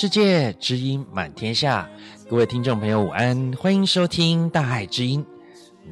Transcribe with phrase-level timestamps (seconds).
[0.00, 1.86] 世界，知音满天下。
[2.26, 5.22] 各位听众朋友，午安，欢迎收听《大爱之音》。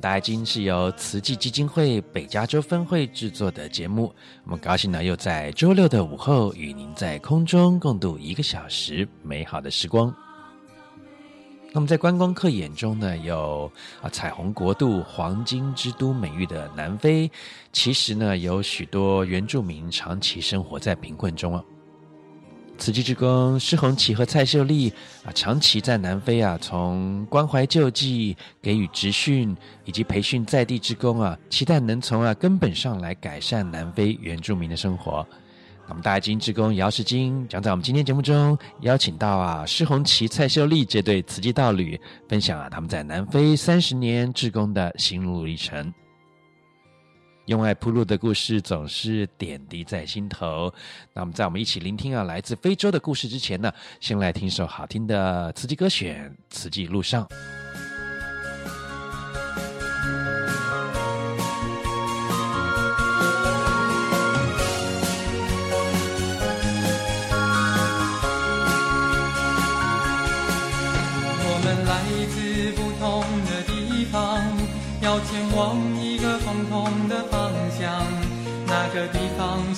[0.00, 4.10] 大爱知音是由慈济基金会北加州分会制作的节目，
[4.44, 10.10] 我们高兴呢，又在周六的午后与您在空中共度一个小时美好的时光。
[11.74, 17.30] 那么在观光客眼中呢，有啊彩虹国度、黄金之都美誉的南非，
[17.74, 21.62] 其实呢，有许多原住民长期生活在贫困中啊。
[22.78, 24.90] 慈济之工施宏启和蔡秀丽
[25.24, 35.26] 啊，长期在南非啊，从关怀救济、给予职训以及培训在地之工啊，期待能从啊根本上来改善南非原住民的生活。
[35.88, 45.92] 那么，大金之工姚世金将在我们今天节目中邀请到啊施宏启、蔡秀丽这对慈济道侣，分享啊他们在南非三十年志工的心路历程。
[47.48, 50.72] 用爱铺路的故事总是点滴在心头。
[51.14, 57.24] 那我们在我们一起聆听啊来自非洲的故事之前呢，先来听一首好听的慈济歌选《慈济路上》。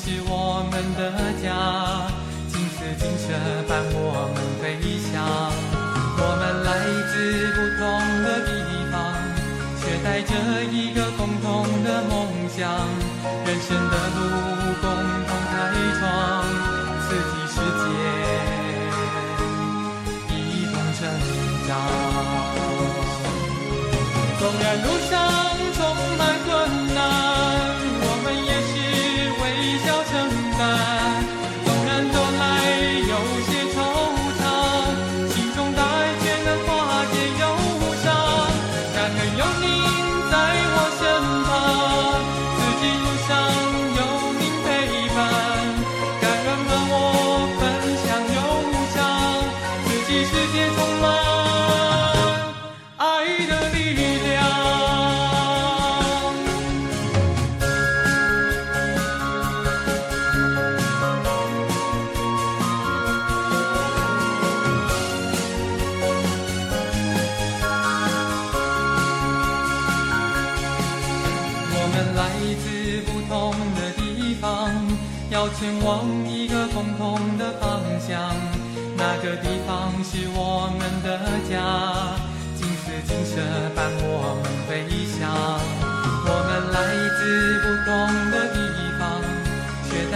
[0.02, 1.29] 是我们的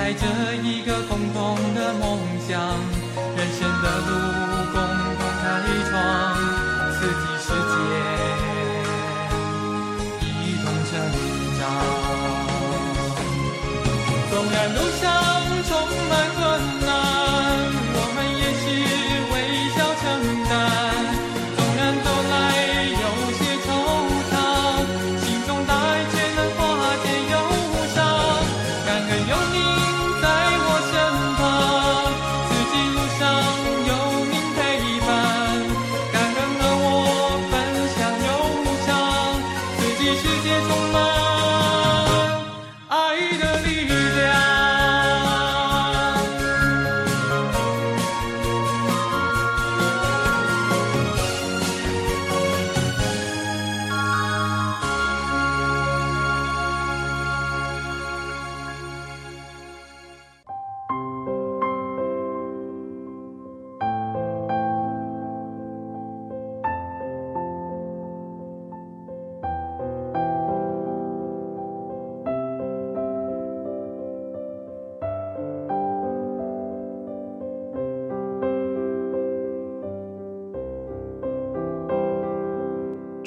[0.04, 0.26] 带着
[0.62, 2.60] 一个共同的梦想，
[3.34, 4.10] 人生的路
[4.70, 4.76] 共
[5.16, 5.42] 同开
[5.88, 5.94] 创，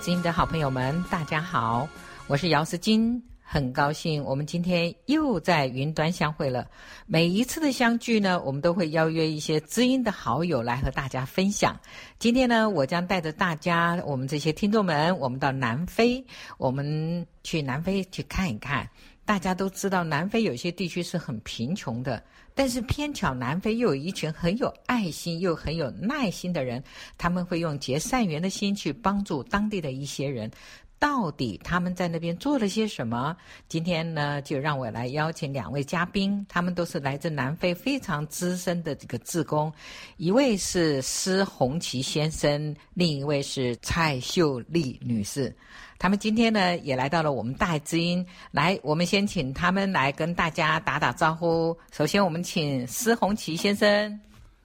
[0.00, 1.86] 知音的好朋友们，大家好，
[2.26, 3.22] 我是姚思金。
[3.42, 6.66] 很高兴，我们今天又在云端相会了。
[7.04, 11.78] 每一次的相聚呢，我们都会邀约一些知音的好友来和大家分享。
[12.18, 16.24] 今天呢，我将带着大家，我们这些听众们，我们到南非，
[16.56, 18.88] 我们去南非去看一看。
[19.30, 22.20] 大家都知道，南非有些地区是很贫穷的，
[22.52, 26.82] 但是偏巧南非又有一群很有爱心又很有耐心的人，
[27.16, 30.50] 他们会用结善缘的心去帮助当地的一些人。
[30.98, 33.36] 到底他们在那边做了些什么？
[33.68, 39.72] 今天呢，就让我来邀请两位嘉宾，他们都是来自南非非常资深的这个志工，
[40.16, 45.54] 一位是施红旗先生，另一位是蔡秀丽女士。
[46.00, 51.76] 他们今天呢也来到了我们大爱之音，来，我们先请他们来跟大家打打招呼。
[51.92, 53.86] 首先，我们请施红旗先生。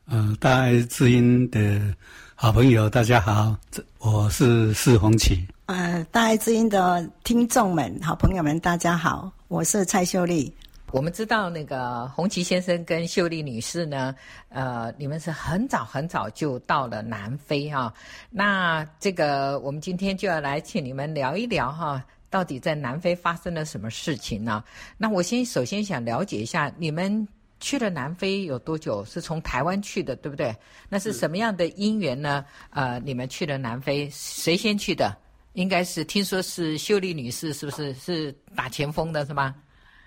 [0.07, 1.93] 嗯、呃，大爱之音的
[2.35, 3.53] 好朋友，大家好，
[3.99, 5.45] 我是施红旗。
[5.65, 10.55] 呃，大爱之音的听众们、好朋友们，大家好，我是蔡秀丽。
[10.91, 14.15] 我们知道那个红旗先生跟秀丽女士呢，
[14.49, 17.93] 呃，你们是很早很早就到了南非哈、啊。
[18.29, 24.63] 那这个我们今天就要来请你们聊一聊哈、到底在南非发生了什么事情呢？
[24.97, 27.27] 那我先首先想了解一下你们。
[27.61, 29.03] 去了南非有多久？
[29.05, 30.53] 是从台湾去的，对不对？
[30.89, 32.45] 那是什么样的因缘呢？
[32.69, 35.15] 呃，你们去了南非，谁先去的？
[35.53, 37.93] 应该是听说是秀丽女士，是不是？
[37.93, 39.55] 是打前锋的是吗？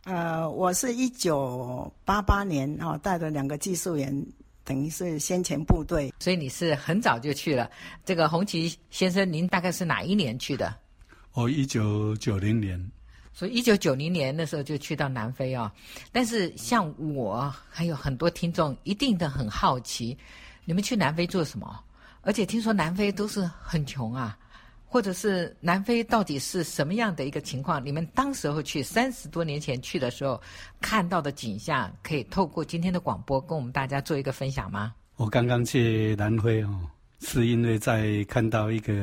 [0.08, 4.26] 呃，我是一九八八年哦，带着两个技术员，
[4.64, 7.70] 等于是先遣部队，所以你是很早就去了。
[8.06, 10.74] 这个红旗先生，您大概是哪一年去的？
[11.34, 12.82] 哦一九九零年。
[13.34, 15.70] 所以，一九九零年的时候就去到南非啊。
[16.10, 20.16] 但是，像我还有很多听众，一定都很好奇，
[20.64, 21.78] 你们去南非做什么？
[22.22, 24.38] 而且听说南非都是很穷啊，
[24.88, 27.84] 或者是南非到底是什么样的一个情况？
[27.84, 30.40] 你们当时候去三十多年前去的时候
[30.80, 34.94] 看到的景象，可以透过今天的广播跟我们大家做一个分享吗？
[35.16, 36.80] 我刚刚去南非哦。
[37.20, 38.94] 是因为在看到一个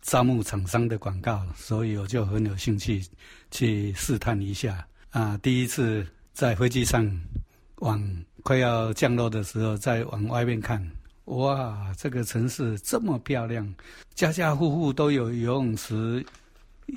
[0.00, 3.04] 招募厂商的广告，所以我就很有兴趣
[3.50, 4.88] 去试探一下。
[5.10, 7.06] 啊，第一次在飞机上
[7.80, 8.02] 往
[8.42, 10.82] 快要降落的时候，再往外面看，
[11.28, 13.74] 哇，这个城市这么漂亮，
[14.14, 16.24] 家家户户都有游泳池，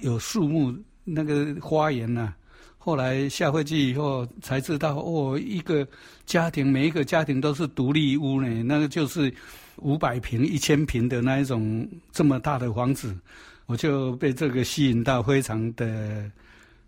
[0.01, 2.37] 有树木，那个花园呐、啊。
[2.77, 5.87] 后来下飞机以后才知道，哦，一个
[6.25, 9.33] 家庭每一个家庭都是独立屋呢，那个就是。
[9.77, 13.17] 五百平、一千平的那一种这么大的房子，
[13.65, 16.29] 我就被这个吸引到，非常的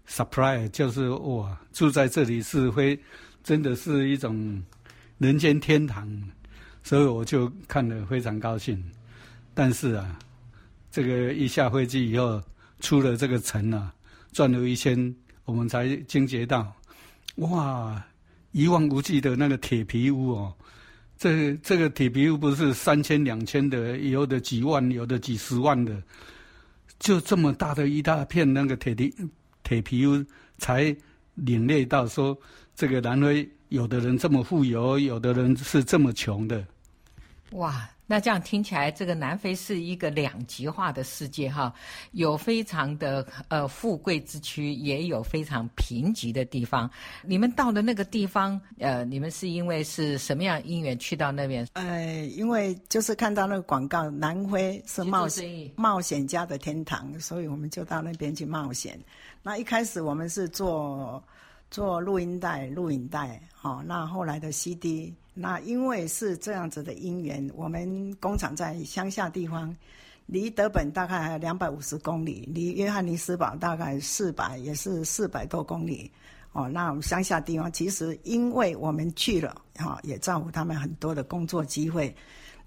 [0.07, 2.99] surprise，就是哇，住在这里是非
[3.41, 4.61] 真的是一种
[5.17, 6.07] 人间天堂，
[6.83, 8.83] 所以我就看了非常高兴。
[9.53, 10.19] 但是啊，
[10.91, 12.41] 这个一下飞机以后
[12.79, 13.93] 出了这个城啊，
[14.31, 16.75] 转了一圈，我们才惊觉到，
[17.35, 18.03] 哇，
[18.51, 20.53] 一望无际的那个铁皮屋哦。
[21.17, 26.01] 这这个铁皮屋不是三千两千的，有的几万，有的几十万的，
[26.99, 29.13] 就这么大的一大片那个铁皮
[29.63, 30.25] 铁皮屋，
[30.57, 30.93] 才
[31.35, 32.37] 领略到说，
[32.75, 36.65] 这个南非有的人这么富有，有的人是这么穷的。
[37.53, 37.89] 哇！
[38.05, 41.73] 那这样听起来，这个南非是一个两极化的世界哈，
[42.11, 46.87] 有非常的呃富贵之区，也有非常贫瘠的地方。
[47.23, 51.65] 你们到了那个地方，呃，你们是因为是什么样因缘去到那边？
[51.73, 58.99] 呃，因为就是看到那个广告，南非是冒险冒险家的天堂，所以我们就到那边去冒险。
[59.41, 61.23] 那一开始我们是做
[61.71, 65.15] 做录音带、录影带，好，那后来的 CD。
[65.33, 69.75] 那因为是这样子的因缘，我们工厂在乡下地方，
[70.27, 76.11] 离德本大概还有两百五十公里，离约翰尼斯堡大概四百，也是四百多公里。
[76.51, 82.15] 哦，那我们乡下地方其实因为我们去了，哈，也照顾他们很多的工作机会。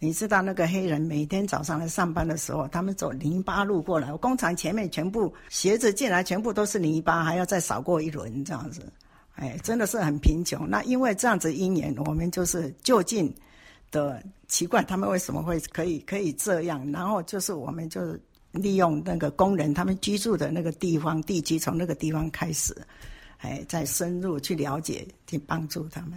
[0.00, 8.82] 你知道那个黑人每天早上来上班的时候，他们走泥巴路过来，工厂前面全部鞋子进来全部都是泥巴，还要再扫过一轮这样子。
[9.36, 10.68] 哎，真的是很贫穷。
[10.68, 13.32] 那因为这样子一年，我们就是就近
[13.90, 16.90] 的奇怪，他们为什么会可以可以这样？
[16.90, 18.20] 然后就是我们就是
[18.52, 22.74] 利用那个工人他们居住的那个地方地基，从那个地方开始，
[23.38, 26.12] 哎，再深入去了解，去帮助他们。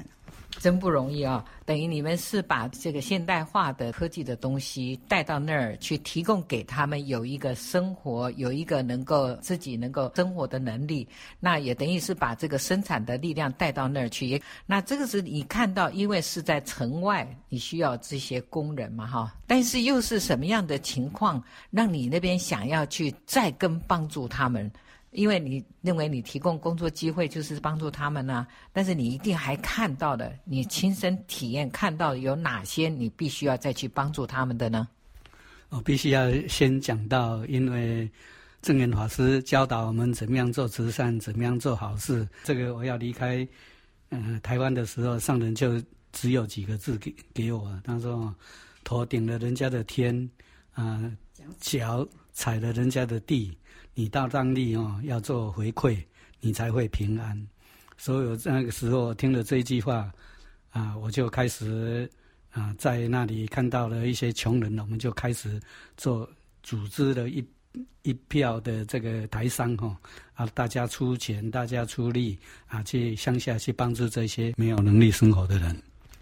[0.60, 11.08] 真不容易啊、等于你们是把这个现代化的科技的东西带到那儿去，提供给他们有一个生活，有一个能够自己能够生活的能力。
[11.40, 14.28] 那也等于是把这个生产的力量带到那儿去。
[14.28, 19.34] 也那这个是你看到，因为是在城外，你需要这些工人嘛，哈。
[19.48, 24.70] 但是又是什么样的情况，让你那边想要去再跟帮助他们？
[25.12, 34.88] 因为你认为你提供工作机会就是帮助他们呢、啊，但是你一定还看到的，你亲身体验看到有哪些你必须要再去帮助他们的呢？
[35.70, 38.10] 我必须要先讲到，因为
[38.62, 42.28] 证严法师教导我们怎么样做慈善，怎么样做好事。
[42.44, 43.48] 这个我要离开
[44.12, 45.80] 嗯、台湾的时候，上人就
[46.12, 48.34] 只有几个字给给我，他说：
[48.84, 50.28] 头顶了人家的天，
[50.74, 51.00] 啊、
[51.60, 52.08] 脚
[52.40, 53.52] 踩了人家的地。
[53.94, 56.02] 你到当地哦，要做回馈，
[56.40, 57.48] 你才会平安。
[57.98, 60.10] 所以那个时候听了这一句话，
[60.70, 62.10] 啊，我就开始
[62.52, 65.60] 啊，在那里看到了一些穷人，我们就开始
[65.98, 66.28] 做
[66.64, 67.46] 组织了一
[68.04, 70.00] 一票的这个台商哈，
[70.34, 75.76] 啊，大家出钱，大家出力啊，去乡下去帮助这些没有能力生活的人。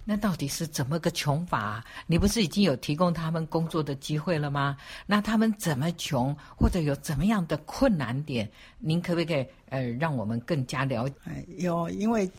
[0.10, 1.84] 那到底是怎么个穷法？
[2.08, 4.78] 你不是已经有提供他们工作的机会了吗？
[5.06, 8.50] 那他们怎么穷，或者有怎么样的困难点？
[8.80, 11.16] 您可不可以呃，让我们更加了解？
[11.58, 12.32] 有，因为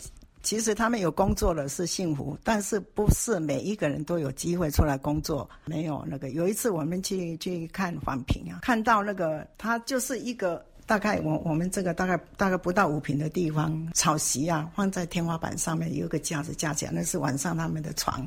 [0.43, 5.47] 其实他们有工作了是幸福，但是不是每一个人都有机会出来工作。
[5.67, 10.65] 没有那个，有一次我们去去看访评啊，看到那个他就是一个。
[10.89, 18.27] 大概我我们这个大概大概不到五平的地方，草席啊放在天花板上面，有个架子架起来，那是晚上他们的床，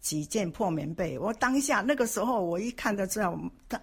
[0.00, 1.18] 几件破棉被。
[1.18, 3.38] 我当下那个时候我一看到这样，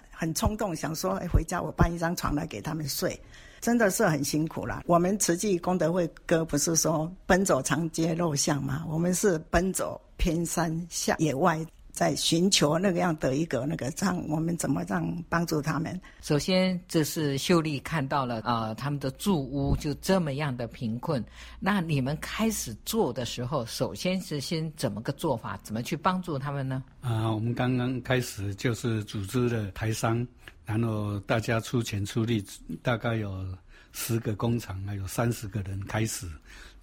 [0.09, 3.15] 很冲动，想说，哎，回家我搬一张床来给他们睡，
[3.61, 4.81] 真的是很辛苦了。
[4.87, 8.83] 我们慈济功德会哥不是说奔走长街陋巷吗？
[8.89, 11.63] 我们是奔走偏山下野外。
[11.95, 15.99] 在寻求那个样的一个那个，让我们怎么让帮助他们？
[16.21, 21.23] 首先，这是秀丽看到了啊、呃，他们的住屋就这么样的贫困。
[21.57, 25.57] 那你们开始做的时候，首先是先怎么个做法？
[25.63, 26.83] 怎么去帮助他们呢？
[26.99, 30.27] 啊，我们刚刚开始就是组织了台商，
[30.65, 32.45] 然后大家出钱出力，
[32.83, 33.47] 大概有
[33.93, 36.27] 十个工厂，还有三十个人开始，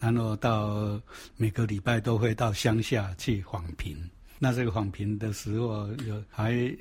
[0.00, 0.98] 然后到
[1.36, 3.94] 每个礼拜都会到乡下去访贫。
[4.44, 6.76] 那这个访贫的时候，有还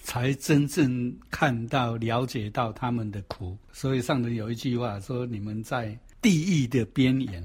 [0.00, 3.58] 才真正看到、了解到他们的苦。
[3.72, 7.42] 所以上面有一句话说：“你们在地狱的边缘。”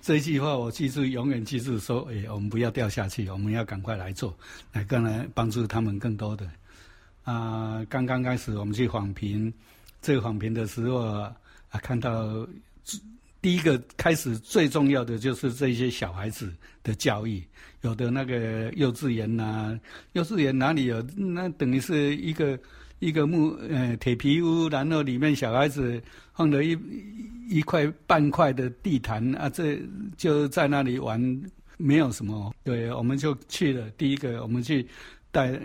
[0.00, 1.78] 这一句话我记住，永远记住。
[1.78, 4.34] 说：“哎，我们不要掉下去，我们要赶快来做，
[4.72, 6.48] 来更来帮助他们更多的。”
[7.24, 9.52] 啊，刚刚开始我们去访贫，
[10.00, 11.36] 这个访贫的时候啊，
[11.82, 12.48] 看到
[13.42, 16.50] 第一个开始最重要的就是这些小孩子
[16.82, 17.42] 的教育。
[17.82, 19.76] 有的那个幼稚园呐、
[20.12, 21.02] 幼稚园哪里有？
[21.16, 22.56] 那等于是一个
[23.00, 26.00] 一个木呃铁皮屋，然后里面小孩子
[26.32, 26.78] 放了一
[27.48, 29.76] 一块半块的地毯啊，这
[30.16, 31.20] 就在那里玩，
[31.76, 32.54] 没有什么。
[32.62, 33.90] 对，我们就去了。
[33.98, 34.86] 第一个，我们去
[35.32, 35.58] 带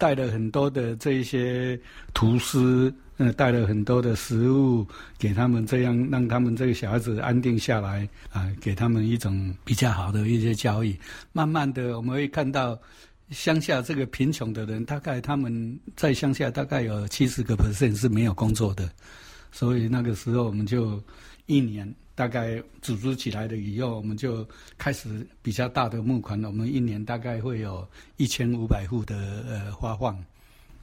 [0.00, 1.78] 带了很多的这一些
[2.12, 2.92] 厨师。
[3.20, 4.86] 呃，带了很多的食物
[5.18, 10.98] 给他们，这样让他们这个小孩子安定下来啊，给他们一种比较好的一些教育。
[11.30, 12.80] 慢慢的，我们会看到
[13.28, 18.90] 乡下这个贫穷的人，大概他们在乡下大概有七十个 percent 是没有工作的，
[19.52, 20.98] 所以那个时候我们就
[21.44, 24.46] 一年大概组织起来了以后，我们就
[24.76, 29.16] 开始比较大的募款了，我们一年大概会有一千五百户的
[29.48, 30.22] 呃发放，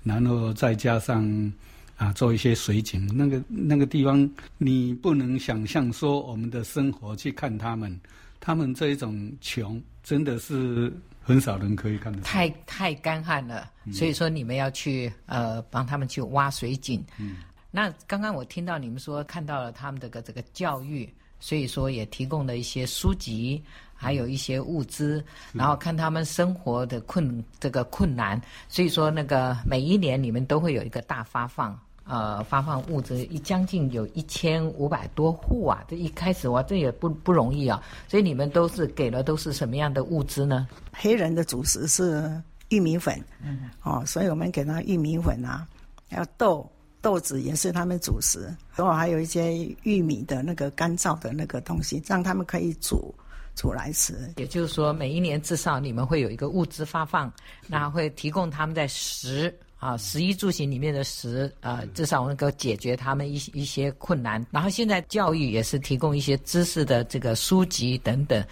[0.03, 1.53] 然后再加上。
[1.97, 4.29] 啊，做一些水井，那个那个地方，
[4.59, 7.99] 你不能想象说我们的生活去看他们，
[8.39, 12.23] 他们这一种穷，真的是很少人可以看得到。
[12.23, 17.03] 太太干旱了，所以说你们要去呃帮他们去挖水井。
[17.17, 17.37] 嗯，
[17.71, 23.61] 那刚刚我听到你们说看到了他们这个这个教育，所以说也提供了一些书籍，
[23.93, 31.77] 还有一些物资，然后看他们生活的困这个困难，所以说那个每一年你们都会有一个大发放。
[32.09, 35.83] 呃，发放物资一将近有一千五百多户啊！
[35.89, 37.83] 这一开始哇，这也不不容易啊。
[38.07, 40.69] 所以你们都是给了都是什么样的物资呢？
[40.93, 45.67] 黑人的主食是玉米粉，嗯，哦，所以我们给他玉米粉啊，
[46.09, 46.65] 还有豆
[47.01, 53.13] 豆子也是他们主食，然后还有一些玉米的那个干燥的那个东西，让他们可以煮
[53.55, 54.33] 煮来吃。
[54.37, 57.31] 也就是说，每一年至少你们会有一个物资发放，
[57.67, 59.53] 那会提供他们在食。
[59.79, 64.43] 啊，食衣住行里面的食，呃，至少能够解决他们一一些困难。
[64.49, 68.43] 然后现在教育也是提供一些知识的这个书籍等等。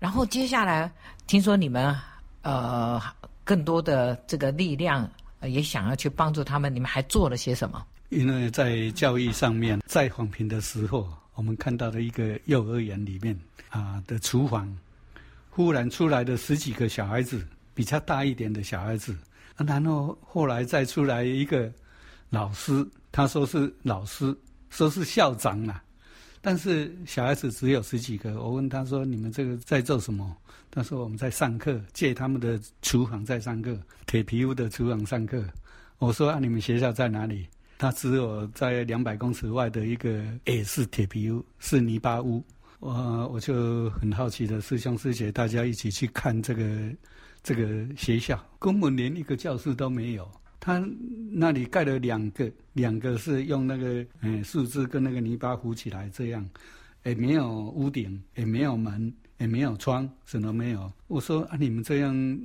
[0.00, 0.90] 然后接下来
[1.28, 1.96] 听说你们
[2.42, 3.00] 呃
[3.44, 7.86] 更多的这个力量、呃、也想要去帮助他们，你们还做了些什么？
[8.12, 13.34] 因为在教育上面，在访评的时候，我们看到了一个幼儿园里面
[13.70, 14.70] 啊的厨房，
[15.48, 17.42] 忽然出来的十几个小孩子，
[17.72, 19.16] 比较大一点的小孩子，
[19.56, 21.72] 然后后来再出来一个
[22.28, 24.36] 老师，他说是老师，
[24.68, 25.82] 说是校长啦，
[26.42, 28.42] 但是小孩子只有十几个。
[28.42, 30.36] 我问他说：“你们这个在做什么？”
[30.70, 35.42] 他说：“我们在上课，借他们的厨房在上课，铁皮屋的厨房上课。”
[35.96, 37.46] 我说：“啊，你们学校在哪里？”
[37.82, 42.40] 他只有在两百公尺外的一个也是铁皮屋，是泥巴屋。
[42.78, 46.64] 我我就很好奇的师兄师姐，大家一起去看这个
[47.42, 50.30] 这个学校，根本连一个教室都没有。
[50.60, 50.80] 他
[51.28, 56.48] 那里盖了两个，两个是用那个嗯树枝跟那个泥巴糊起来，这样
[57.02, 60.88] 也没有屋顶，也没有门，也没有窗，什么没有。
[61.08, 62.40] 我说啊，你们这样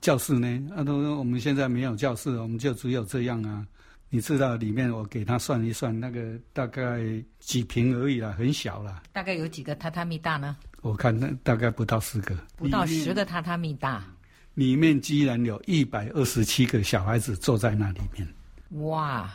[0.00, 0.46] 教室呢？
[0.70, 3.66] 啊，他说我们现在没有教室，我们就只有这样啊。
[4.08, 7.00] 你知道里面我给他算一算，那个大概
[7.40, 9.02] 几平而已啦，很小啦。
[9.12, 10.56] 大概有几个榻榻米大呢？
[10.80, 12.36] 我看那大概不到十个。
[12.56, 14.04] 不到十个榻榻米大。
[14.54, 18.26] 里面居然有一百二十七个小孩子坐在那里面。
[18.84, 19.28] 哇！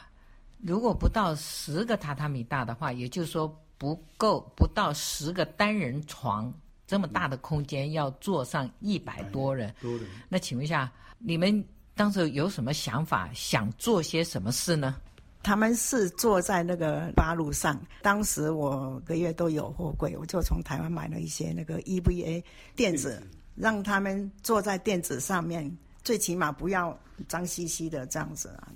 [0.64, 6.52] 如果不到十个榻榻米大的话，也就是说不够不到十个单人床
[6.88, 9.74] 这么大的空间，要坐上一百多人。
[9.82, 10.08] 多人。
[10.30, 11.64] 那请问一下，你们？
[12.02, 14.96] 当时有什么想法，想做些什么事呢？
[15.44, 17.80] 他们是坐在那个八路上。
[18.02, 22.44] 当时我个月都有货柜，我就从台湾买了一些那个 EVA
[22.76, 23.22] 垫子，
[23.54, 25.72] 让他们坐在垫子上面，
[26.04, 28.70] 最起码不要脏兮兮的这样子啊。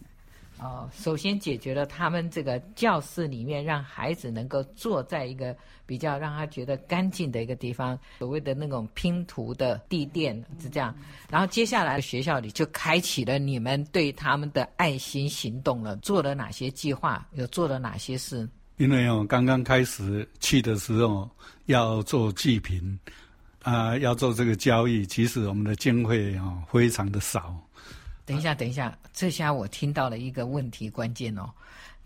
[0.58, 10.96] 哦，首先解决了他们这个教室里面让孩子能够坐在一个比较让他觉得干净的一个地方，所谓的那种拼图的地垫是这样。
[11.30, 17.28] 然后接下来学校里就开启了你们对他们的爱心行动了，做了哪些计划？
[17.34, 18.48] 又做了哪些事？
[18.78, 21.30] 因为我刚刚开始去的时候
[21.66, 22.98] 要做济贫
[23.62, 27.62] 啊，要做这个交易，其实我们的经费啊非常的少。
[28.26, 31.50] 等一下，等一下，这下我听到了一个问题关键哦。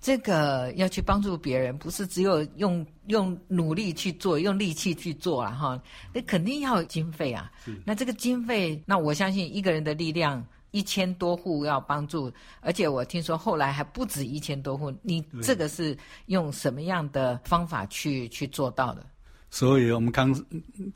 [0.01, 5.82] 这个要去帮助别人，不是只有用用努力去做，用力气去做了哈。
[6.13, 7.51] 那肯定要有经费啊。
[7.86, 14.93] 那这个经费，那我相信一个人的力量，一千多户要帮助，而且我听说后来还不止一千多户。
[15.01, 19.05] 你这个是用什么样的方法去去做到的？
[19.49, 20.34] 所以我们刚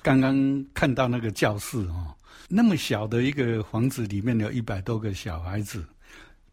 [0.02, 2.16] 刚刚看到那个教室哦。
[2.56, 5.84] 那么小的一个房子里面有一百多个小孩子，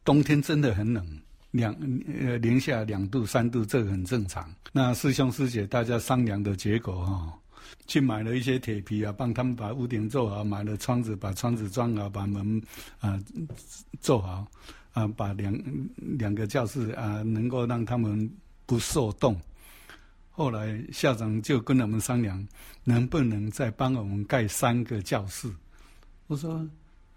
[0.03, 1.07] 冬天真的很冷，
[1.51, 1.77] 两
[2.23, 4.51] 呃零下两度三度，这个很正常。
[4.73, 7.33] 那师兄师姐大家商量的结果哈、哦，
[7.87, 12.63] 去买了一些铁皮啊，帮他们把屋顶做好，买了窗子，把窗子装好，把门
[13.01, 13.21] 啊
[14.01, 14.47] 做好，
[14.95, 15.55] 啊把两
[16.19, 18.31] 两个教室啊能够让他们
[18.65, 19.39] 不受冻。
[20.31, 22.43] 后来校长就跟我们商量，
[22.85, 25.47] 能不能再帮我们盖三个教室。
[26.31, 26.65] 我说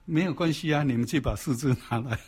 [0.05, 2.19] 没有关系啊，你们去把树枝拿来，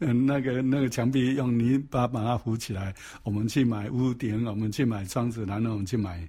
[0.00, 2.94] 嗯， 那个那个墙壁用泥巴把它糊起来。
[3.22, 6.28] 我们去买屋顶，我们去买窗子，然后我们去买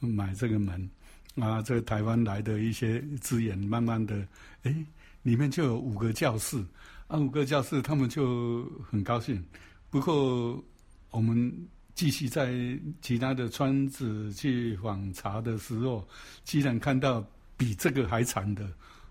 [0.00, 0.90] 买这个门。
[1.36, 4.26] 啊，这个台湾来的一些资源，慢慢的，
[4.64, 4.74] 哎，
[5.22, 6.60] 里面就有五个教室。
[7.06, 9.40] 啊，五个教室，他们就很高兴。
[9.88, 10.60] 不过
[11.12, 11.50] 我们
[11.94, 12.52] 继续在
[13.00, 16.04] 其他的村子去访查的时候，
[16.44, 17.24] 居然看到
[17.56, 18.68] 比这个还惨的。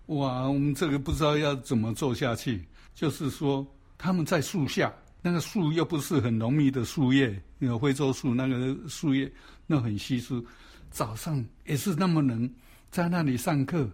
[0.07, 2.65] 哇，我们这个不知道要怎么做下去。
[2.93, 3.65] 就是说，
[3.97, 9.31] 他们在树下，那个树又不是很浓密的树叶，有非洲树那个树叶，
[9.65, 10.45] 那很稀疏。
[10.89, 12.53] 早上也是那么冷，
[12.89, 13.89] 在那里上课。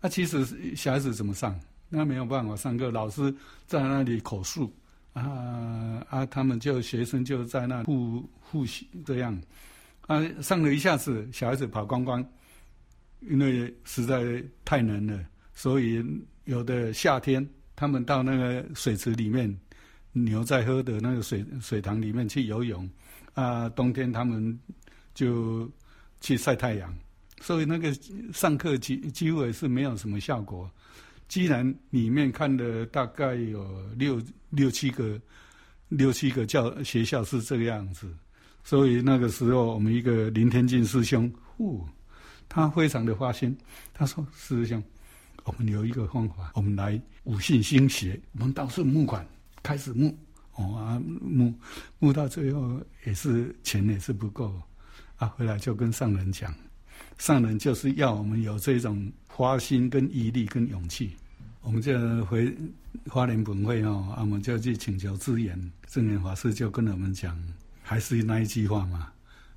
[0.00, 1.58] 那、其实小孩子怎么上？
[1.88, 3.34] 那没有办法上课，老师
[3.66, 4.72] 在那里口述
[5.12, 9.36] 啊啊，他们就学生就在那互复习这样。
[10.06, 12.24] 啊，上了一下子，小孩子跑光光，
[13.22, 15.18] 因为实在太冷了。
[15.56, 16.04] 所以
[16.44, 19.52] 有的夏天，他们到那个水池里面，
[20.12, 22.86] 牛在喝的那个水水塘里面去游泳，
[23.32, 24.56] 啊，冬天他们
[25.14, 25.66] 就
[26.20, 26.94] 去晒太阳，
[27.40, 27.90] 所以那个
[28.34, 30.70] 上课几几乎也是没有什么效果。
[31.26, 35.18] 既然里面看的大概有六六七个
[35.88, 38.14] 六七个教学校是这个样子，
[38.62, 41.82] 所以那个时候我们一个林天进师兄，呼，
[42.46, 43.56] 他非常的花心，
[43.94, 44.82] 他说师兄。
[45.46, 49.24] 我们有一个方法，我们来五信兴学，我们到处募款，
[49.62, 50.12] 开始募，
[50.54, 51.54] 哦啊募，
[52.00, 54.60] 募到最后也是钱也是不够，
[55.16, 56.52] 啊回来就跟上人讲，
[57.18, 61.16] 上人就是要我们有这种花心、跟毅力、跟勇气。
[61.60, 62.52] 我们就回
[63.08, 65.72] 花莲本会哦，啊，我们就去请求支援。
[65.86, 67.36] 证严法师就跟我们讲，
[67.82, 69.12] 还是那一句话嘛，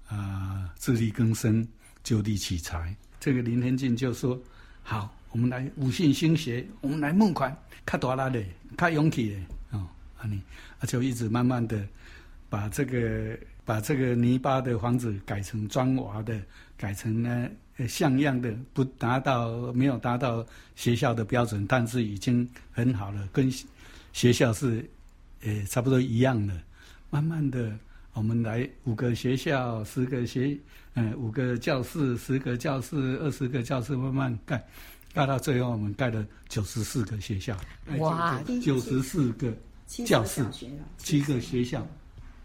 [0.07, 1.67] 啊，自力更生，
[2.03, 2.95] 就地取材。
[3.19, 4.39] 这个林天进就说
[4.81, 8.45] ：“好，我们来五信兴学，我们来募款，较大力的，
[8.77, 9.87] 较勇气的哦，
[10.17, 10.41] 啊你，
[10.79, 11.79] 啊就一直慢慢的
[12.49, 16.39] 把这个把这个泥巴的房子改成砖瓦的，
[16.77, 17.49] 改成呢。”
[17.87, 23.49] 像样的不达到，没有达到学校的标准，但是已经很好了，跟
[24.11, 24.83] 学校是，
[25.43, 26.53] 呃，差不多一样的。
[27.09, 27.73] 慢慢的，
[28.11, 30.57] 我们来五个学校，十个学，
[30.95, 34.61] 嗯，五个教室，十个教室，二十个教室，慢慢盖，
[35.13, 37.57] 盖到最后，我们盖了九十四个学校。
[37.97, 39.51] 哇，九十四个
[40.05, 40.45] 教室，
[40.97, 41.85] 七个学校。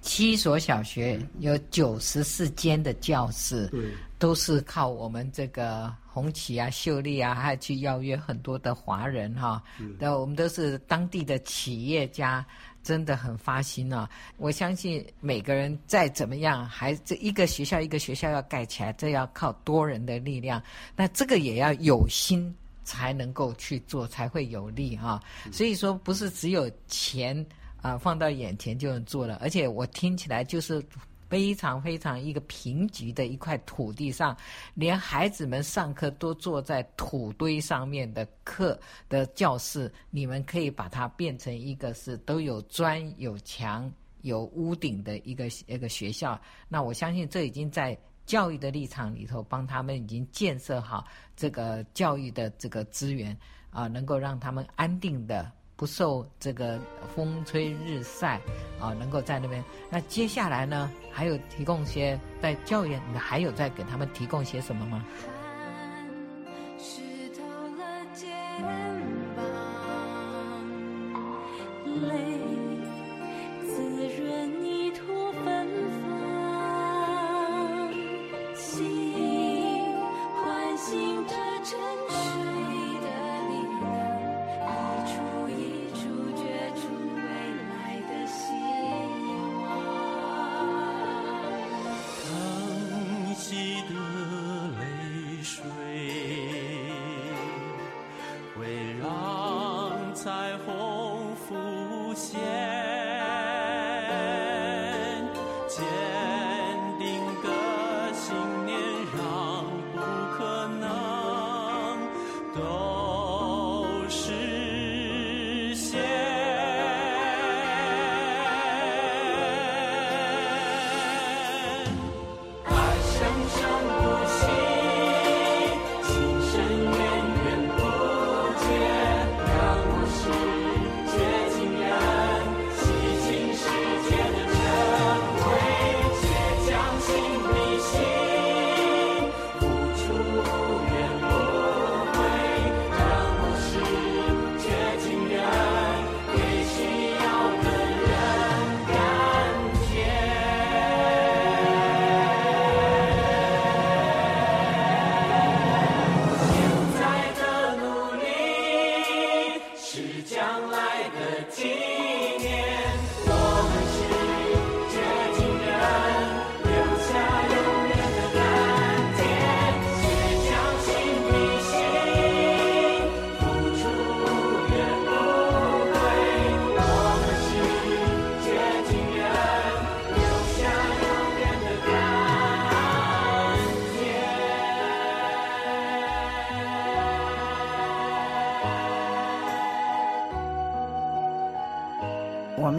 [0.01, 9.63] 七所小学有九十四间的教室，对，都是靠我们这个红旗啊、秀丽啊，还去邀约很多的华人哈。
[9.99, 12.45] 那我们都是当地的企业家，
[12.85, 14.09] 真的很发心啊。
[14.37, 20.63] 我相信每个人再怎么样，还这一个学校一个学校要盖起来，这要靠多人的力量。
[20.95, 25.21] 那这个也要有心才能够去做，才会有力啊。
[25.51, 27.45] 所以说，不是只有钱。
[27.85, 30.83] 啊，放到眼前就能做了，而且我听起来就是
[31.29, 34.37] 非常非常一个贫瘠的一块土地上，
[34.75, 46.41] 连孩子们上课都坐在土堆上面的课的教室，你们可以把它变成一个是都有砖有墙有屋顶的一个一个学校。
[46.69, 51.07] 那我相信这已经在教育的立场里头帮他们已经建设好
[51.37, 53.37] 这个教育的这个资源
[53.71, 55.51] 啊，能够让他们安定的。
[55.85, 56.81] 不受这个
[57.15, 58.41] 风吹日晒
[58.81, 59.63] 啊，能够在那边。
[59.91, 65.05] 那接下来呢，还有提供些在教育，你还有在给他们提供些什么吗？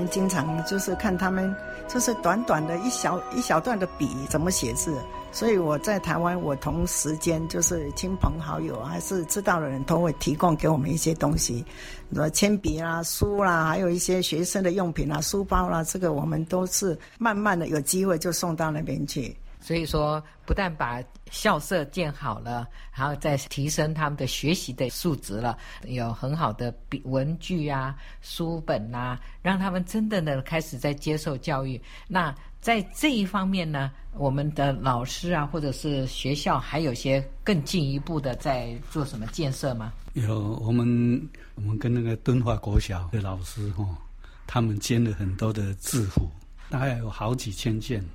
[0.09, 1.55] 经常就是看他们，
[1.87, 4.95] 就是短短的一小一小段的笔怎么写字，
[5.31, 11.65] 所以我在台湾，我同时间就是亲朋好友还是知道的人都会提供给我们一些东西，
[12.11, 19.35] 什么铅笔啦、书啦，还有一些学生的用品啦、书包啦，这个我们都是慢慢的有机会就送到那边去。
[19.65, 21.01] 所以说，不但把
[21.31, 31.81] 校舍建好了，然后再提升他们的学习的素质了，有很好的笔文具啊、书本啊，让他们真的呢开始在接受教育。
[32.07, 39.91] 那在这一方面呢，我们的老师啊，或者是学校，还有些更进一步的在做什么建设吗？
[40.13, 43.97] 有，我们我们跟那个敦化国小的老师哦，
[44.45, 46.29] 他们捐了很多的制服，
[46.69, 48.05] 大概有好几千件。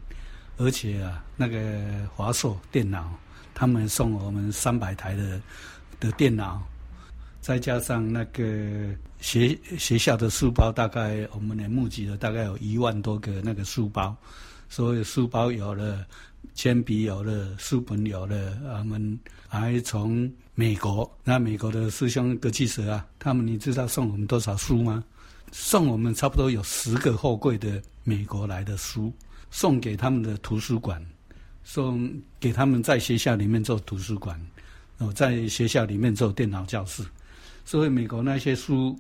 [0.60, 1.58] 而且啊，那个
[2.14, 3.10] 华硕电脑，
[3.54, 5.40] 他们送我们三百台的
[5.98, 6.62] 的电脑，
[7.40, 14.14] 再加上那个学学校的书包，大概我们也募集了大概有一万多个那个书包，
[14.68, 16.04] 所以书包有了，
[16.52, 19.18] 铅笔有了，书本有了，我们
[19.48, 25.02] 还从美国，那美国的师兄葛记舍啊，他们你知道送我们多少书吗？
[25.52, 29.10] 送我们差不多有十个货柜的美国来的书，
[29.50, 31.04] 送给他们的图书馆，
[31.64, 34.40] 送给他们在学校里面做图书馆，
[34.98, 37.04] 哦，在学校里面做电脑教室，
[37.64, 38.98] 所以美国那些书，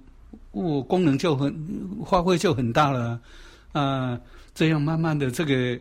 [0.52, 1.54] 哦，功能就很
[2.04, 3.20] 发挥就很大了，
[3.72, 4.20] 啊，
[4.54, 5.80] 这样慢慢的这个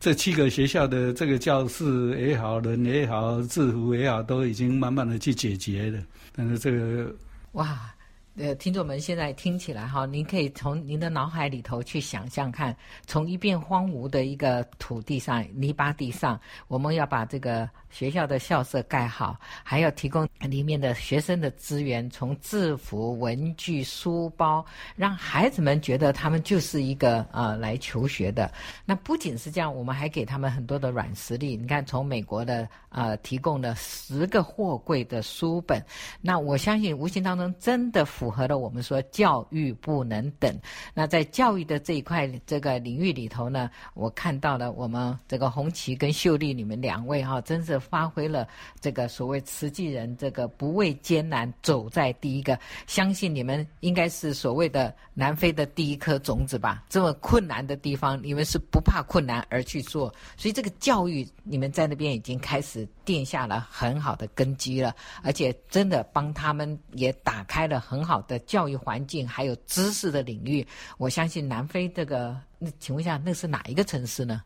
[0.00, 6.02] 这七个学校的这个教室也好，人也好，制服也好，都已经慢慢的去解决了，
[6.32, 7.14] 但是这个
[7.52, 7.92] 哇。
[8.38, 17.68] 呃，听众们现在听起来哈，您可以从您的脑海里头去想象看，从一片荒芜的一个土地上、泥巴地上，我们要把这个。
[17.88, 24.62] 学校的校舍盖好，还要提供里面的学生的资源，从制服、文具、书包，
[24.96, 28.52] 让孩子们觉得他们就是一个呃来求学的。
[28.84, 31.56] 那不仅是这样，我们还给他们很多的软实力。
[31.56, 35.82] 你看，从美国的呃提供了十个货柜的书本，
[36.20, 40.52] 那我相信无形当中真的符合了我们说教育不能等。
[40.92, 47.80] 那在教育的这一块这个领域里头呢，我看到了我们这个红旗跟秀丽你们两位哈，真是。
[47.86, 48.48] 发挥了
[48.80, 52.58] 这个所谓慈济人这个不畏艰难走在第一个，
[52.88, 56.82] 相信你们应该是所谓的南非的第一颗种子吧？
[56.88, 70.66] 这么困难的地方，你们是不怕困难而去做，所以这个教育你们在那边已经开始奠下了很好的根基了，而且真的帮他们也打开了很好的教育环境，还有知识的领域。
[70.98, 74.42] 我相信南非这个，那请问一下，那是哪一个城市呢？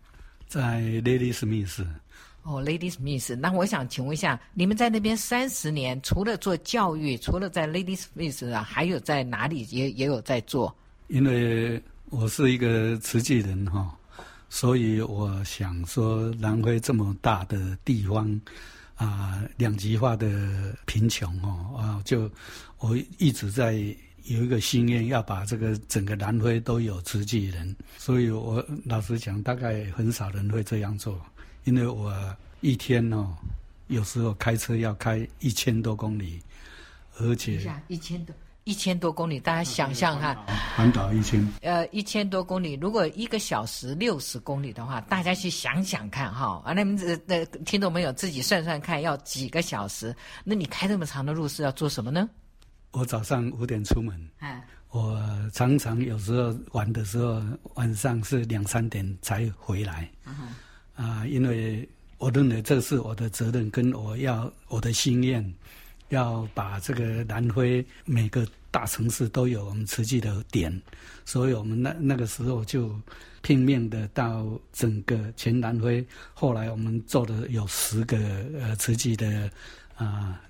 [0.47, 1.85] 在 Lady Smith。
[2.43, 10.75] 哦，Lady Smith，那我想请问一下，你们在那边三十年，除了做教育，除了在 Lady Smith 啊，还有在哪里也也有在做？
[11.09, 13.95] 因为我是一个慈济人哈，
[14.49, 18.41] 所以我想说，南非这么大的地方
[19.01, 22.31] 啊，两极化的贫穷哦啊，就
[22.81, 23.73] 我一直在
[24.25, 31.19] 有一个心愿，要把这个整个南非都有慈济人，所以我老实讲，大概很少人会这样做。
[31.65, 32.15] 因为我
[32.61, 33.35] 一天哦，
[33.89, 36.39] 有时候开车要开一千多公里，
[37.19, 38.37] 而且一千多
[38.71, 50.15] 一千多公里，大家想象哈，环岛一千，呃，一千多公里，如果一个小时六十公里的话，大家去想想看哈，啊，那你们的听众朋友自己算算看，要几个小时？
[50.45, 52.31] 那你开这么长的路是要做什么呢？
[52.93, 55.21] 我早上五点出门，哎，我
[55.53, 57.43] 常常有时候玩的时候，
[57.75, 60.09] 晚上是两三点才回来。
[60.25, 60.55] 嗯
[60.95, 65.45] 啊，因为我认为这是我的责任，跟我要我的心愿，
[66.11, 70.81] 要把这个南非每个大城市都有我们慈济的点，
[71.25, 72.95] 所以我们那那个时候就
[73.43, 76.07] 拼命的到整个全南非。
[76.35, 78.17] 后来我们做的有十个
[78.59, 79.51] 呃慈济的
[79.97, 80.41] 啊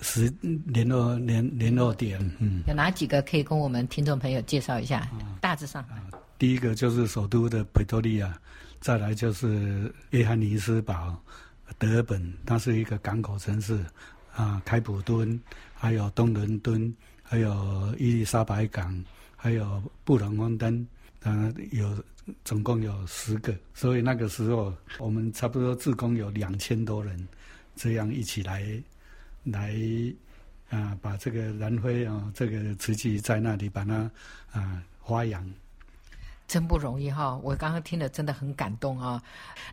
[0.00, 0.32] 十
[0.66, 4.98] 联络联联络点，嗯，有哪几个可以跟我们听众朋友介绍一下？
[4.98, 6.02] 啊、大致上、啊，
[6.38, 8.36] 第一个就是首都的佩多利亚。
[8.80, 11.16] 再来就是约翰尼斯堡、
[11.78, 13.78] 德本，它是一个港口城市
[14.34, 14.60] 啊。
[14.64, 15.40] 开普敦，
[15.72, 16.92] 还有东伦敦，
[17.32, 19.02] 还有伊丽莎白港，
[19.34, 20.86] 还有布朗翁登，
[21.22, 21.88] 啊，有
[22.44, 23.56] 总共有十个。
[23.72, 27.26] 所以那个时候，我们差不多自工有两千多人，
[27.74, 28.62] 这样一起来
[29.44, 29.74] 来
[30.68, 34.10] 啊，把这个南非啊，这个瓷器在那里把它
[34.50, 35.42] 啊发扬。
[36.46, 37.38] 真不容易哈！
[37.42, 39.22] 我刚刚听了真的很感动啊。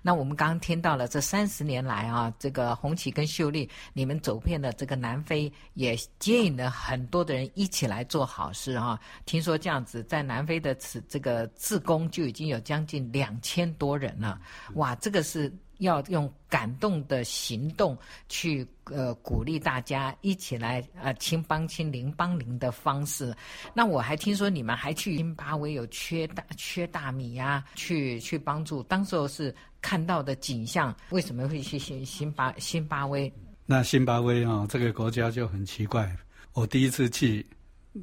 [0.01, 8.99] 那我们刚刚听到了这三十年来啊，这个红旗跟秀丽，你们走遍了这个南非，也接引了很多的人一起来做好事啊。
[9.25, 14.39] 听说这样子，在南非的此这个自工就已经有将近两千多人了，
[14.75, 15.53] 哇，这个是。
[15.79, 17.97] 要用感动的行动
[18.29, 23.35] 去呃鼓励大家一起来呃亲帮亲邻帮邻的方式。
[23.73, 28.81] 那我还听说你们还去辛巴威有缺大缺大米呀、去去帮助。
[28.83, 33.31] 当时候是看到的景象，为什么会去辛辛巴辛巴威？
[33.65, 36.15] 那新巴威啊、哦，这个国家就很奇怪。
[36.53, 37.45] 我第一次去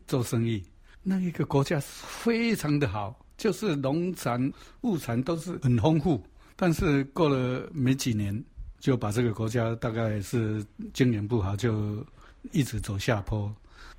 [0.06, 0.64] 做生意，
[1.02, 4.40] 那一个国家非常的好，就是农产
[4.82, 6.22] 物产都是很丰富。
[6.56, 8.42] 但是过了没几年，
[8.80, 10.64] 就把这个国家大概是
[10.94, 12.04] 经营不好，就
[12.50, 13.54] 一直走下坡。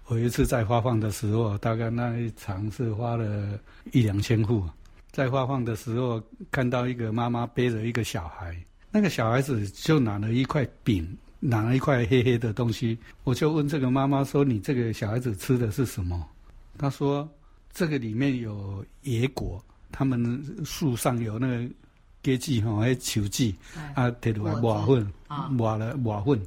[0.07, 3.59] 我一次在发放的时候，大概那一场是发了
[3.91, 4.63] 一两千户。
[5.11, 8.55] 在发放的时候，看到一个妈妈背着一个小孩，
[8.91, 16.27] 那个小孩子就拿了一块饼，拿了一块黑黑的东西，我就问这个妈妈说：“你这个小孩子吃的是什么？”
[16.77, 17.27] 她说
[17.73, 21.69] ：“这个里面有野果，他们树上有那个
[22.27, 23.55] 根莿哈，还有球莿，
[23.93, 25.13] 啊，提出来磨粉，
[25.49, 26.41] 磨了磨粉，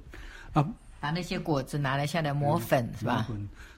[0.53, 0.69] 啊，
[1.01, 3.27] 把那些果子拿了下来磨粉，嗯、是吧？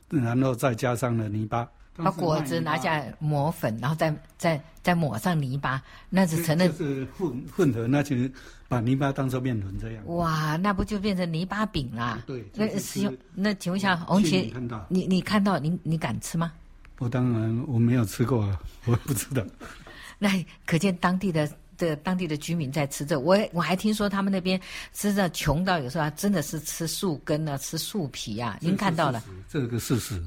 [0.08, 8.16] 然后再加上了泥巴。”把果子拿下来磨粉，然后再再再抹上泥巴，那就成了就是混混合，那就
[8.66, 10.06] 把泥巴当做面团这样。
[10.06, 12.18] 哇，那不就变成泥巴饼啦？
[12.26, 14.54] 对，那是用那请问一下，红旗，
[14.88, 16.50] 你你看到你你敢吃吗？
[16.98, 19.44] 我当然我没有吃过，我不知道。
[20.18, 20.30] 那
[20.64, 24.60] 可见当地的的当地的居民在吃这，我我还听说他们那边
[24.92, 28.58] 吃的穷到有时候还真的是吃树根啊，吃树皮啊。
[28.60, 30.22] 您看到了这个事实。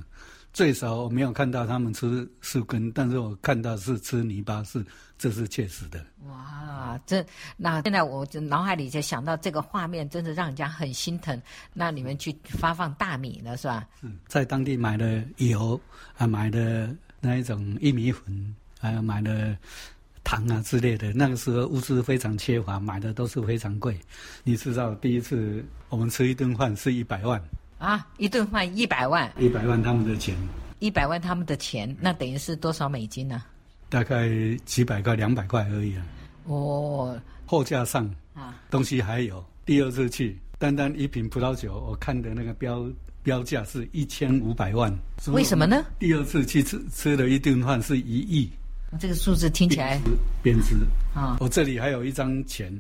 [0.53, 4.81] 最少我没有看到他们吃树根，但是我看到是吃泥巴，是
[5.17, 5.99] 这是确实的。
[6.27, 7.21] 哇，这
[7.58, 11.38] 那现在我就脑海里就想到这个画面，真的让人家很心疼。
[11.73, 13.86] 那你们去发放大米了是吧？
[13.99, 15.77] 是在当地买的油
[16.17, 19.58] 啊，买的那一种玉米粉，还有买的
[20.26, 21.14] 糖啊之类的。
[21.14, 23.98] 那个时候物资非常缺乏，买的都是非常贵。
[24.44, 27.42] 你知道，第一次我们吃一顿饭是一百万。
[27.78, 30.36] 啊，一顿饭一百万，一百万他们的钱，
[30.80, 33.44] 一百万他们的钱，那等于是多少美金呢？
[33.90, 34.30] 大概
[34.66, 36.06] 几百块、两百块而已啊。
[36.46, 39.46] 哦，货架上啊，东西还有。
[39.66, 42.90] 第二次去，单单一瓶葡萄酒，我看的那个标
[43.22, 44.92] 标价是一千五百万。
[45.28, 45.86] 为什么呢？
[46.00, 48.50] 第二次去吃吃了一顿饭是一亿。
[48.99, 50.01] 这个数字听起来
[50.41, 50.75] 贬值
[51.13, 51.38] 啊！
[51.39, 52.71] 我这里还有一张钱，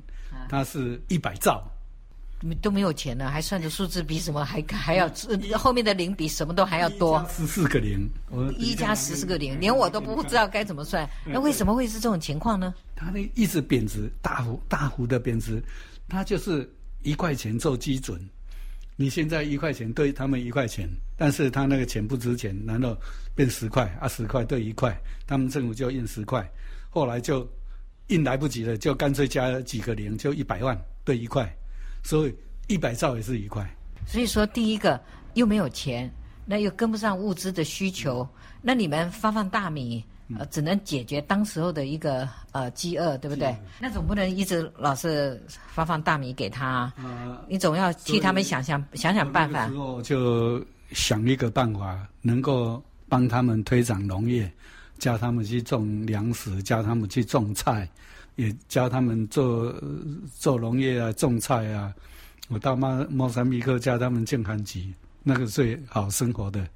[0.49, 1.63] 它是一百兆。
[2.61, 5.09] 都没有钱了，还算着数字比什么还还要，
[5.57, 7.25] 后面的零比什么都还要多。
[7.35, 8.07] 十四个零，
[8.59, 11.09] 一加十四个零，连我都不知道该怎么算。
[11.25, 12.75] 那为什么会是这种情况呢？
[12.95, 15.63] 它那一直贬值，大幅大幅的贬值，
[16.07, 16.69] 它就是
[17.01, 18.19] 一块钱做基准。
[18.95, 22.97] 你现在一块钱对他们一块钱，但是他那个钱不值钱，然后
[23.35, 26.49] 变十块啊，十块对一块，他们政府就印十块，
[26.89, 27.47] 后来就
[28.07, 31.51] 印来不及了，就干脆加几个零，就一百万对一块。
[32.03, 32.35] 所以
[32.67, 33.67] 一百兆也是一块。
[34.05, 35.01] 所以说，第一个
[35.33, 36.09] 又没有钱，
[36.45, 38.27] 那又跟不上物资的需求，
[38.61, 40.05] 那你们发放大米，
[40.37, 43.55] 呃，只能解决当时候的一个呃饥饿，对不对？
[43.79, 46.91] 那总不能一直老是发放大米给他，
[47.47, 49.67] 你总要替他们想想想想办法。
[49.67, 54.51] 时候就想一个办法，能够帮他们推广农业，
[54.97, 57.87] 教他们去种粮食，教他们去种菜。
[58.35, 59.73] 也教他们做
[60.37, 61.93] 做农业啊，种菜啊。
[62.49, 64.77] 我到莫莫桑比克教他们种番薯，
[65.23, 66.67] 那个最好生活的，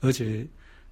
[0.00, 0.46] 而且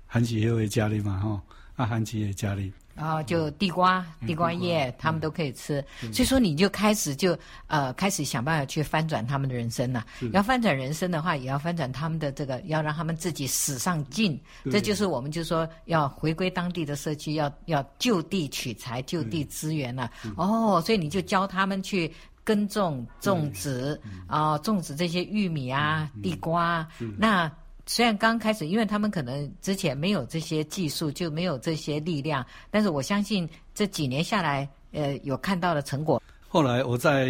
[0.08, 1.40] 番薯也会家里嘛，吼，
[1.76, 2.72] 啊，番薯也家里。
[2.94, 5.84] 然后就地瓜、地瓜叶，他们都可以吃。
[6.00, 10.02] 所以说，你就开始就呃开始想办法去翻转他们的人生了。
[10.32, 14.40] 要翻转人生的话，也要翻转他们的这个，要让他们自己使上劲。
[14.72, 20.10] 这就是我们就说要回归当地的社区，要要就地取材、就地资源了。
[20.38, 22.10] 哦，所以你就教他们去
[22.44, 26.88] 耕种、种植啊，种植这些玉米啊、地瓜。
[27.18, 27.52] 那。
[27.88, 36.20] 虽然刚开始，因为他们可能之前没有这些技术，就没有这些力量，但是我相信这几年下来，呃，有看到的成果。
[36.48, 37.26] 后来我在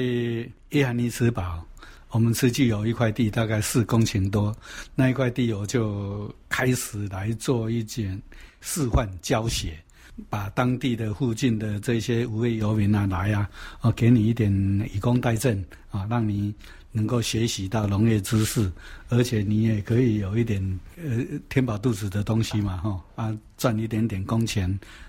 [0.70, 1.62] 约翰尼斯堡，
[2.08, 4.56] 我们自己有一块地，大概四公顷多，
[4.94, 8.18] 那一块地我就开始来做一件
[8.62, 9.78] 示范教学，
[10.30, 13.50] 把当地的附近的这些无业游民啊来啊，
[13.80, 14.50] 啊，给你一点
[14.94, 16.54] 以工代賑啊，让你。
[16.96, 18.72] 能够学习到农业知识，
[19.10, 24.66] 而且你也可以有一点呃填饱肚子的东西嘛，哈啊赚一点点工钱，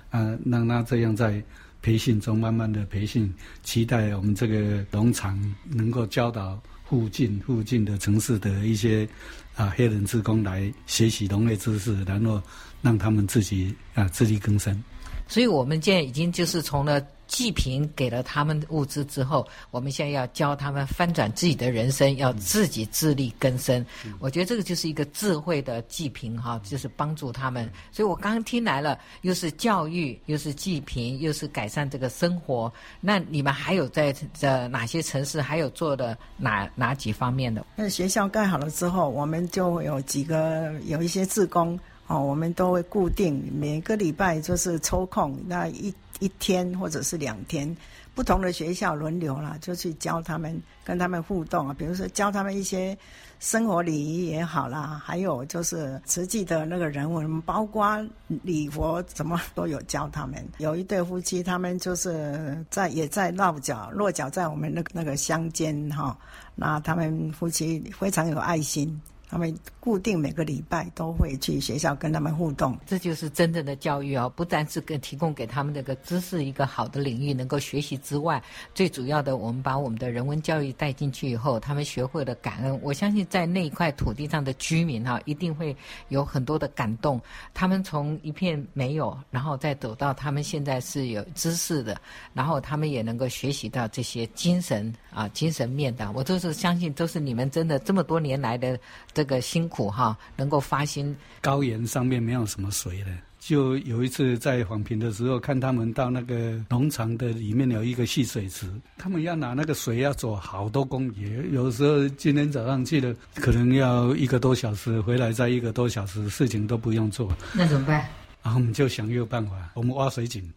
[0.10, 1.42] 啊让他这样在
[1.82, 3.34] 培训中慢慢的培训，
[3.64, 9.08] 期待我们这个农场能够教导附近附近的城市的一些
[9.56, 12.42] 啊黑人职工来学习农业知识，然后
[12.82, 14.84] 让他们自己啊自力更生。
[15.26, 17.02] 所以我们现在已经就是从了。
[17.28, 23.86] 济贫给了他们物资之后，我们现在要教他们翻转自己的人生，要自己自力更生。
[24.20, 27.70] 我觉得这个就是一个智慧的济贫哈，就是帮助他们。
[27.92, 32.72] 所以我刚刚听来了，又是教育，又是济贫，又是改善这个生活。
[33.02, 37.66] 那你们还有在这哪些城市还有做的哪哪几方面的？
[37.76, 45.94] 那学校盖好了之后，我们就有几个有一些志工哦，我们都会固定每个礼拜就是抽空那一。
[46.20, 47.76] 一天或者是两天，
[48.16, 51.76] 不同的学校轮流啦，就去教他们，跟他们互动啊。
[51.78, 52.98] 比如说教他们一些
[53.40, 60.44] 生活礼仪也好啦，还有就是实际的那个人文，包括礼佛，什么都有教他们。
[60.58, 66.18] 有一对夫妻，他们就是在也在落脚落脚在我们那个那个乡间哈，
[66.56, 69.00] 那他们夫妻非常有爱心。
[69.30, 74.32] 他们固定每个礼拜都会去学校跟他们互动，这就是真正的教育哦。
[74.34, 78.42] 不单是给提供给他们那个知识一个好的领域能够学习之外，
[78.74, 82.80] 最主要的，我们把我们的人文教育带进去以后，他们学会了感恩。
[82.82, 85.76] 我相信在那一块土地上的居民哈，一定会
[86.08, 87.20] 有很多的感动。
[87.54, 92.00] 他们从一片没有，然后再走到他们现在是有知识的，
[92.34, 96.10] 然后他们也能够学习到这些精神啊、精神面的。
[96.14, 98.80] 我都是相信，都是你们真的这么多年来的。
[99.18, 101.18] 这个辛苦哈，能够发心。
[101.42, 103.08] 高原上面没有什么水的，
[103.40, 117.36] 就有一次在访平的时候，看他们到那个农场的里面有一个蓄水池，他们要拿那个水要走好多公里，有时候今天早上去了，可能要一个多小时，回来再一个多小时，事情都不用做。
[117.56, 118.06] 那怎么办？
[118.44, 120.48] 然后我们就想一个办法，我们挖水井。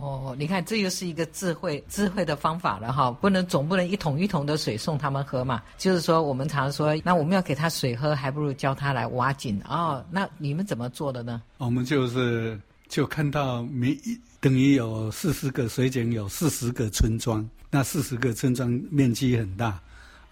[0.00, 5.62] 哦，你看，这又是一个智慧智慧的方法了哈，不能总不能一桶一桶的水送他们喝嘛。
[5.76, 10.04] 就是说，我们常说，那我们要给他水喝，还不如教他来挖井哦。
[10.10, 11.42] 那你们怎么做的呢？
[11.58, 12.58] 我们就是
[12.88, 13.94] 就看到每
[14.40, 19.78] 等于有四十个水井，有四十个村庄，那四十个村庄面积很大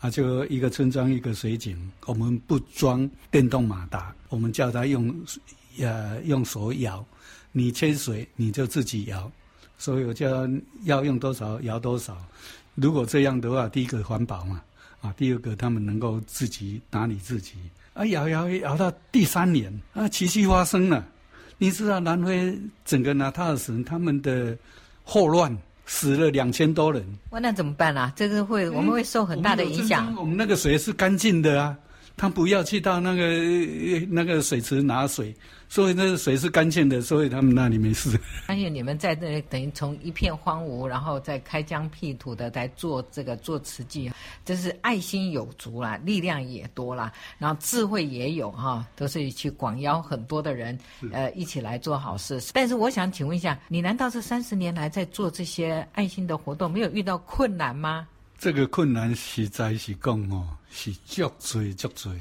[0.01, 1.77] 啊，就一个村庄一个水井，
[2.07, 5.15] 我们不装电动马达，我们叫他用
[5.79, 7.05] 呃用手舀，
[7.53, 9.31] 你缺水你就自己舀。
[9.81, 10.27] 所以我就
[10.83, 12.19] 要用多少摇多少，
[12.75, 14.61] 如果这样的话，第一个环保嘛，
[15.01, 17.55] 啊，第二个他们能够自己打理自己，
[17.95, 21.07] 啊，摇摇摇到第三年，啊，奇迹发生了，
[21.59, 24.59] 你知道南非整个纳塔尔省他们的
[25.05, 28.13] 霍乱死了两千多人，哇，那怎么办啊？
[28.17, 30.13] 这个会我们会受很大的影响。
[30.17, 31.79] 我们那个水是干净的啊，
[32.17, 35.33] 他不要去到那个那个水池拿水。
[35.69, 38.19] 所以那个水是干净的，所以他们那里没事。
[38.47, 44.11] 而且你们在那里等于从一片荒芜，然后再开疆辟土的来做这个做慈济，
[44.45, 50.79] 真是爱心有足啦，力量也多啦，然后智慧也有哈，都是去广邀很多的人，
[51.13, 52.41] 呃，一起来做好事。
[52.55, 58.09] 但是我想请问一下，你难道这三十年来在做这些爱心的活动，没有遇到困难吗？
[58.39, 62.13] 这个困难实在是讲哦，是足多足多。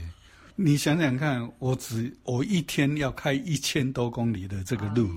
[0.59, 5.07] 你想想看，我只我一天要开一千多公里的这个路，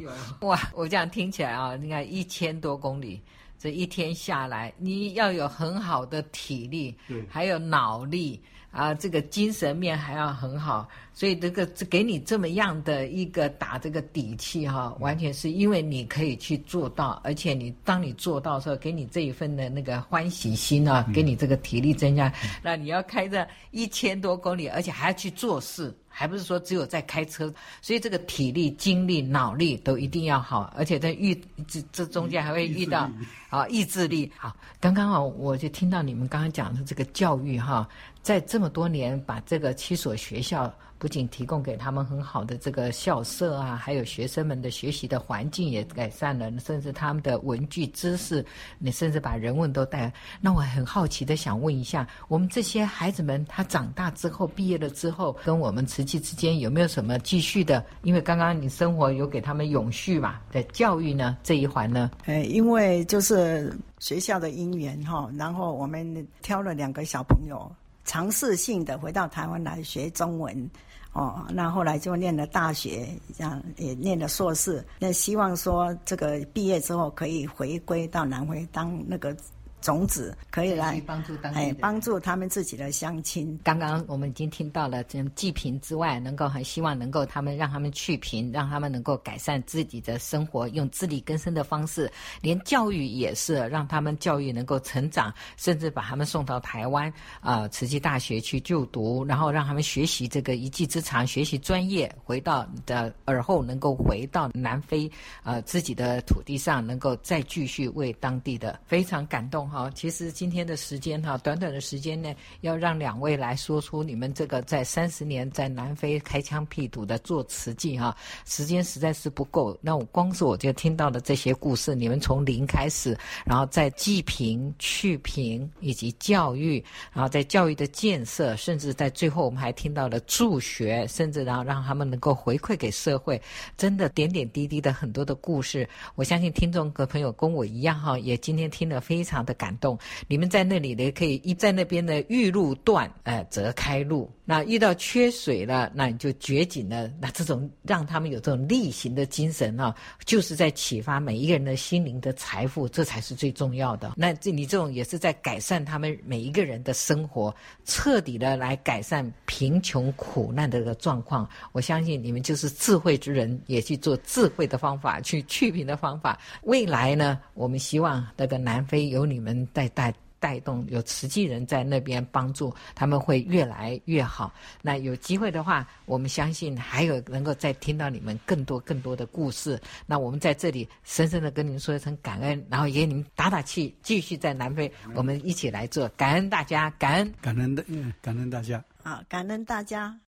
[0.43, 0.71] 哇！
[0.75, 3.23] 我这样听起来啊，你看一千多公里，
[3.59, 8.39] 这一天下来，你要有很好的体力，对，还有脑力。
[8.71, 25.95] 啊，这个精神面还要很好，所以这个给你这么样的一个打这个底气哈，完全是因为你可以去做到，而且你当你做到的时候，给你这一份的那个欢喜心啊，给你这个体力增加，那你要开着一千多公里，而且还要去做事。
[26.13, 33.09] 还不是说只有在开车，所以这个体力、精力、脑力都一定要好，而且在遇这这中间还会遇到
[33.49, 34.31] 啊意志力。
[34.37, 37.89] 好，刚刚啊，我就听到你们刚刚讲的这个教育哈，
[38.23, 40.73] 在这么多年把这个七所学校。
[41.01, 48.45] 不仅提供给他们很好的这个校舍啊，还有学生们的学习的环境也改善了，甚至他们的文具知识，
[48.79, 50.13] 你甚至把人文都带。
[50.43, 57.83] 那我很好奇的想问一下，我们这些孩子们他长大之后毕业了之后，跟我们瓷器之间有没有什么继续的？
[58.03, 62.11] 因为刚刚你生活有给他们永续嘛，在教育呢这一环呢？
[62.27, 67.73] 哎，因为就是学校的因缘哈，然后我们挑了两个小朋友，
[68.05, 70.71] 尝试性的回到台湾来学中文。
[71.13, 74.85] 哦，那后来就念了大学，这样也念了硕士。
[74.99, 79.37] 那希望说，这个毕业之后可以回归到南非当那个。
[79.81, 83.59] 种子可以来帮助当哎，帮助他们自己的乡亲。
[83.63, 92.11] 刚刚我们已经听到了，这济贫之外，能够很希望能够他们让他们去贫，让他们能够改善自己的生活，用自力更生的方式。
[92.41, 97.09] 连教育也是让他们教育能够成长，甚至把他们送到台湾
[97.41, 105.07] 啊、呃、慈济大学去就读，然后让他们学习这个一技之长，学习专业，回到的而后能够回到南非
[105.43, 109.70] 啊、呃、自己的土地上，能够再继续为当地的非常感动。
[109.71, 109.91] 哈。
[109.95, 119.79] 其实今天的时间哈，短短的时间内，要让两位来说出你们这个在三十年在南非开疆辟土的做慈济哈，时间实在是不够。
[119.81, 133.41] 那我光是我就听到的这些故事，你们从零开始，然后在济贫、去贫以及教育，然后在教育的建设，甚至在最后我们还听到了助学，甚至然后让他们能够回馈给社会，
[133.77, 139.99] 真的点点滴滴的很多的故事，我相信听众和朋友跟我一样哈，也今天听了非常的感动。
[140.27, 144.31] 你们在那里呢，可以一在那边的玉路断，呃，则开路。
[144.51, 147.09] 那遇到缺水了，那你就掘井了。
[147.21, 149.95] 那这种让他们有这种力行的精神啊，
[150.25, 154.15] 就是在启发每一个人的心灵的财富，这才是最重要的。
[154.17, 161.49] 那这你这种也是在改善他们每一个人的生活，彻底的来改善贫穷苦难的这个状况。
[161.71, 166.37] 我相信你们就是智慧之人，也去做智慧的方法，去 去贫的方法。
[166.65, 170.13] 未来呢，我们希望那个南非有你们带带。
[170.41, 174.53] 带动有慈济人在那边帮助，他们会越来越好。
[174.83, 179.81] 那有机会的话，我们相信还有能够再听到你们更多更多的故事。
[180.07, 186.09] 那我们在这里深深的跟您说一声感恩，然后也给您打打气，继续在南非，我们一起来做。
[186.17, 187.85] 感恩大家，感恩感恩的，
[188.23, 188.83] 感恩大家。
[189.05, 190.30] 好，感恩大家。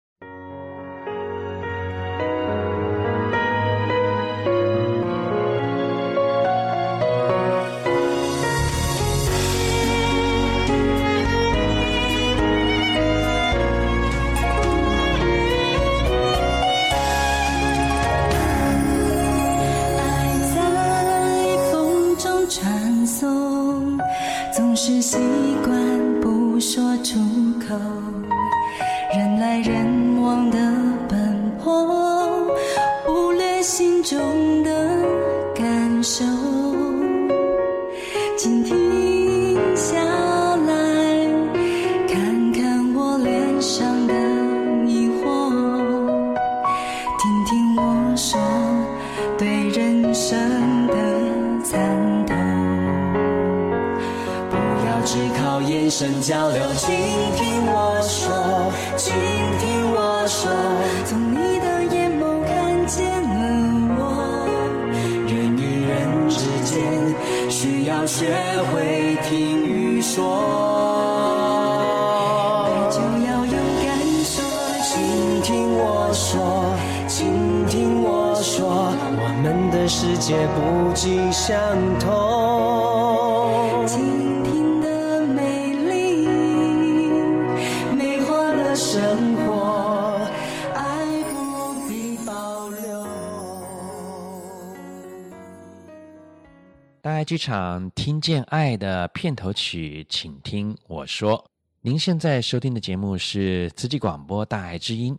[97.28, 101.43] 剧场听见爱的片头曲，请听我说。
[101.82, 105.13] 您现在收听的节目是慈济广播《大爱之音》。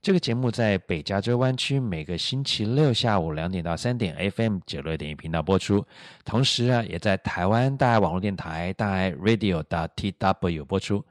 [0.00, 5.84] 这个节目在北加州湾区每个星期六下午两点到三点，FM 九六点一频道播出。
[6.24, 11.04] 同时啊，也在台湾大爱网络电台大爱 Radio 的 TW 播出。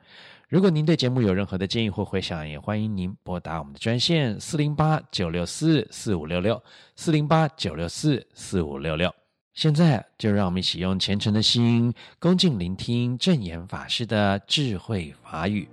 [0.47, 6.63] 如果您对节目有任何的建议或回响，也欢迎您拨打我们的专线四零八九六四四五六六
[6.95, 9.13] 四零八九六四四五六六。
[9.57, 15.67] 现在就让我们一起用虔诚的心，恭敬聆听正言法师的智慧法语。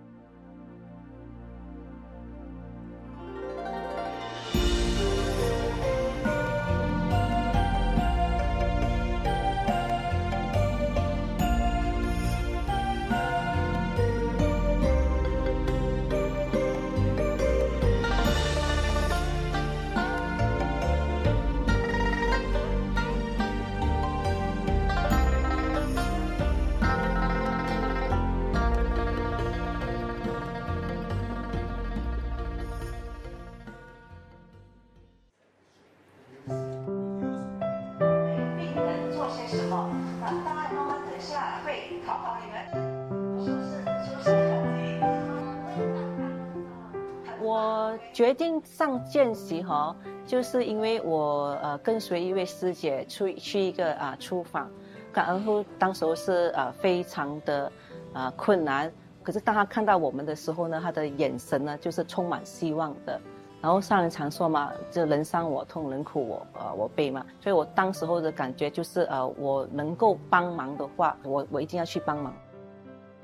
[50.60, 54.70] 是因为我呃跟随一位师姐去去一个啊出访，
[55.12, 57.72] 然后当时是呃非常的
[58.12, 58.88] 啊困难，
[59.24, 63.20] 可是当他看到我们的时候呢，他的眼神呢就是充满希望的。
[63.60, 72.32] 然后上人常说嘛，就人伤我痛，人苦我呃我悲嘛，所以我当时候的感觉就是呃我能够帮忙的话，我我一定要去帮忙。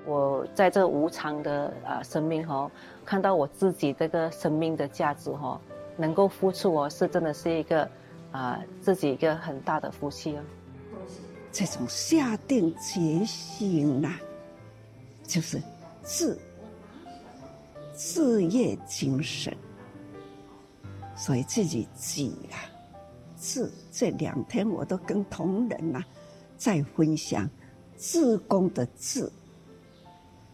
[0.04, 2.68] 我在这无常的啊生命哈，
[3.04, 5.60] 看到我自己这个生命的价值哈，
[6.01, 7.88] 能够付出，我是真的是一个
[8.32, 10.42] 啊自己一个很大的福气哦。
[11.53, 14.16] 这种下定决心呐、
[15.24, 15.61] 就是
[16.03, 16.38] 志，
[17.94, 19.55] 志业精神。
[21.16, 22.57] 所以自己记啊，
[23.38, 26.03] 志这两天我都跟同仁呐、
[26.57, 27.46] 在分享，
[27.98, 29.30] 志工的志，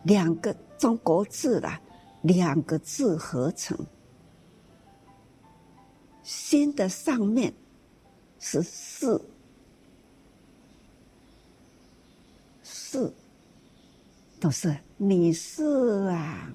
[0.03, 1.81] 两个中国字啦，
[2.23, 3.79] 两个字合成，
[6.27, 7.55] 心的上面
[8.41, 9.21] 是士，
[12.65, 13.13] 士
[14.41, 15.65] 都是你是
[16.09, 16.53] 啊，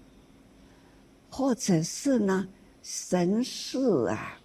[1.31, 2.47] 或者是呢。
[2.83, 4.39] 神士啊，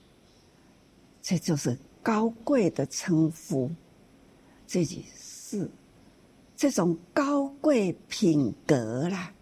[1.23, 3.71] 这就是高贵的称呼。
[4.67, 5.71] 自己是
[6.55, 9.33] 这种高贵品格啦，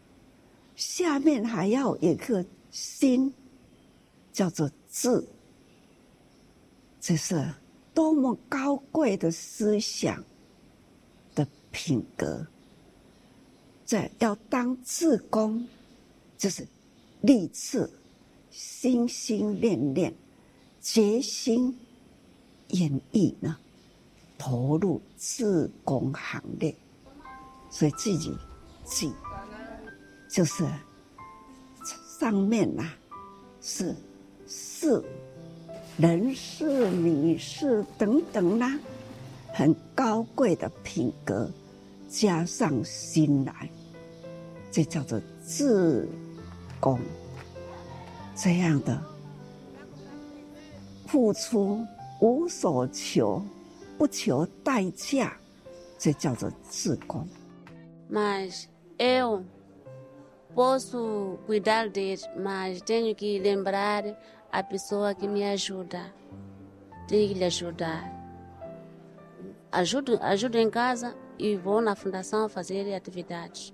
[0.76, 3.34] 下面还要有一颗心，
[4.32, 5.26] 叫做智。
[7.06, 7.46] 这是
[7.92, 10.24] 多么高贵的思想
[11.34, 12.46] 的品格。
[13.84, 15.68] 这要当志工，
[16.38, 16.66] 就是
[17.20, 17.90] 立志。
[18.50, 20.14] 心心念念，
[20.80, 21.76] 决心
[22.68, 23.58] 愿意呢，
[24.38, 26.72] 投入自工行列，
[27.68, 28.32] 所以自己
[28.84, 29.12] 记，
[30.30, 30.64] 就是
[32.18, 32.96] 上面呐、啊、
[33.60, 33.92] 是
[34.46, 35.04] 四，
[35.96, 38.80] 人士、女士等等啦、啊，
[39.52, 41.48] 很高贵的品格，
[42.08, 43.68] 加上心来，
[44.72, 46.08] 这叫做志
[46.80, 46.98] 工。
[48.34, 49.00] 这样的
[51.06, 51.86] 付出
[52.20, 53.40] 无所求，
[53.96, 55.36] 不求代价，
[55.96, 57.24] 这叫做志工。
[58.10, 58.64] Mas
[58.98, 59.44] eu
[60.54, 64.04] posso cuidar deles, mas tenho que lembrar
[64.54, 66.14] a pessoa que me ajuda.
[67.08, 68.08] Tenho que lhe ajudar.
[69.72, 73.72] Ajudo, ajudo em casa e vou na fundação fazer atividades.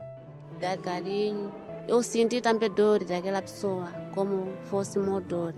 [0.58, 1.52] Dar carinho.
[1.86, 5.54] Eu senti também dor daquela pessoa, como fosse uma dor.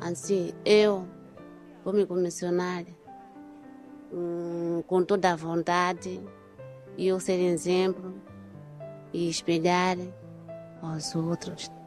[0.00, 1.06] Assim, eu
[1.84, 2.84] vou me comissionar
[4.12, 6.20] um, com toda a vontade,
[6.96, 8.12] e eu ser exemplo
[9.12, 9.96] e espelhar
[10.82, 11.77] aos outros.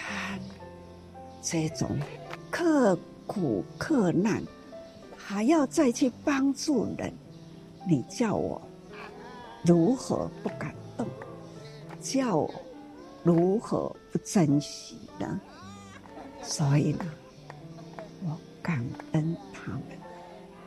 [0.00, 0.40] 看
[1.42, 1.98] 这种
[2.50, 4.42] 刻苦克难，
[5.14, 7.12] 还要再去帮助人，
[7.86, 8.60] 你叫我
[9.62, 11.06] 如何不感动？
[12.00, 12.50] 叫我
[13.22, 15.38] 如何不珍惜呢？
[16.42, 17.04] 所以呢，
[18.24, 18.82] 我感
[19.12, 19.82] 恩他们，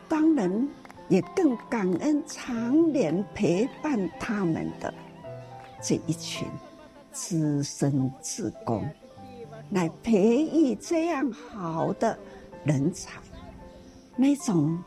[0.07, 0.69] 当然
[1.09, 4.93] 也更感恩常年陪伴他们的
[5.81, 6.47] 这一群
[7.11, 8.87] 资深志工，
[9.73, 12.17] 来培育这样好的
[12.63, 13.19] 人才。
[14.15, 14.81] 那种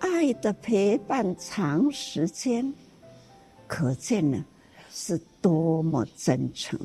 [0.00, 2.74] 爱的陪伴长时间，
[3.66, 4.44] 可见呢。
[4.96, 6.78] 是多么真诚！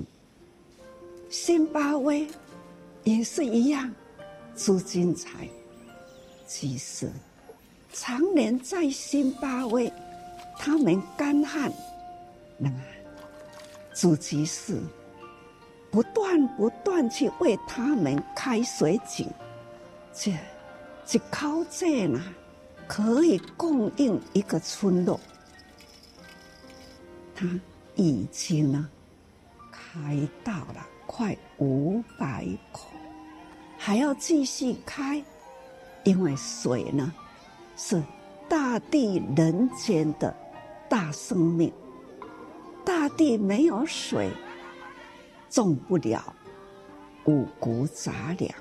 [1.29, 2.27] 辛巴威
[3.03, 3.93] 也是一样，
[4.55, 5.47] 朱金才
[6.47, 7.07] 其实
[7.93, 9.93] 常年在辛巴威，
[10.57, 11.71] 他们干旱，
[12.57, 12.81] 那么
[13.93, 14.81] 朱吉士
[15.91, 19.27] 不断不断去为他们开水井，
[20.13, 20.33] 这
[21.05, 22.21] 这靠这呢，
[22.87, 25.19] 可以供应一个村落，
[27.35, 27.47] 他。
[27.95, 28.87] 已经呢，
[29.69, 32.87] 开到了快五百口，
[33.77, 35.21] 还要继续开，
[36.05, 37.13] 因为水呢
[37.75, 38.01] 是
[38.47, 40.33] 大地人间的
[40.87, 41.73] 大生命，
[42.85, 44.31] 大地没有水，
[45.49, 46.35] 种不了
[47.25, 48.51] 五谷杂粮，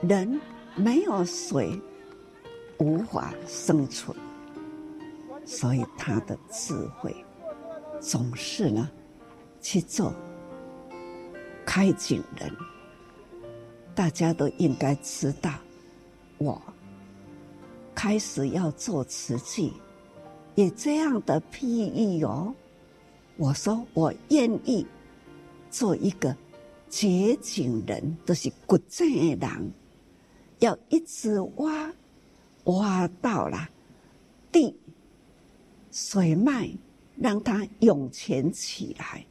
[0.00, 0.40] 人
[0.76, 1.78] 没有水
[2.78, 4.16] 无法生存，
[5.44, 7.14] 所以他的智慧。
[8.00, 8.88] 总是呢，
[9.60, 10.14] 去做
[11.66, 12.50] 开井人。
[13.94, 15.50] 大家都应该知道，
[16.38, 16.62] 我
[17.92, 19.72] 开始要做瓷器，
[20.54, 22.54] 也这样的譬喻哦。
[23.36, 24.86] 我说我愿意
[25.70, 26.36] 做一个
[26.90, 29.72] 掘井人，都、就是掘井的人，
[30.58, 31.92] 要一直挖，
[32.64, 33.68] 挖到了
[34.52, 34.74] 地
[35.90, 36.70] 水脉。
[37.20, 39.26] 让它涌泉起来，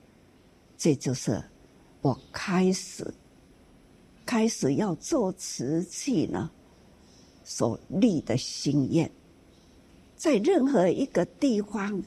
[0.77, 1.41] 这就是
[2.01, 3.13] 我开始
[4.25, 6.51] 开始要做瓷器呢
[7.45, 9.09] 所立的心愿，
[10.17, 12.03] 在任何一个地方，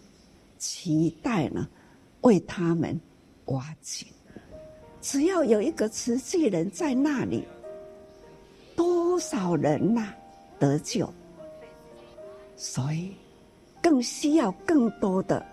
[0.59, 1.67] 期待呢
[2.21, 3.01] 为他们
[3.47, 4.07] 挖井，
[5.01, 7.47] 只要有一个慈济人在那里，
[8.77, 10.13] 多少人呐、
[10.59, 11.11] 得救，
[12.57, 13.15] 所以
[13.81, 15.45] 更需要更多的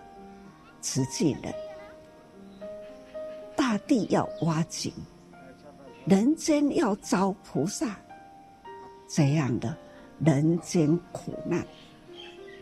[0.80, 1.52] 慈济人。
[3.56, 4.92] 大地要挖井，
[6.04, 7.98] 人间要招菩萨，
[9.08, 9.76] 这样的
[10.24, 11.66] 人间苦难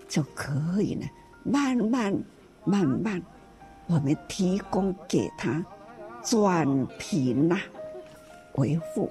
[0.08, 1.06] 就可以呢，
[1.44, 2.16] 慢慢
[2.64, 3.20] 慢慢，
[3.88, 5.64] 我们提供给他
[6.25, 7.57] 转贫呐，
[8.55, 9.09] 维护。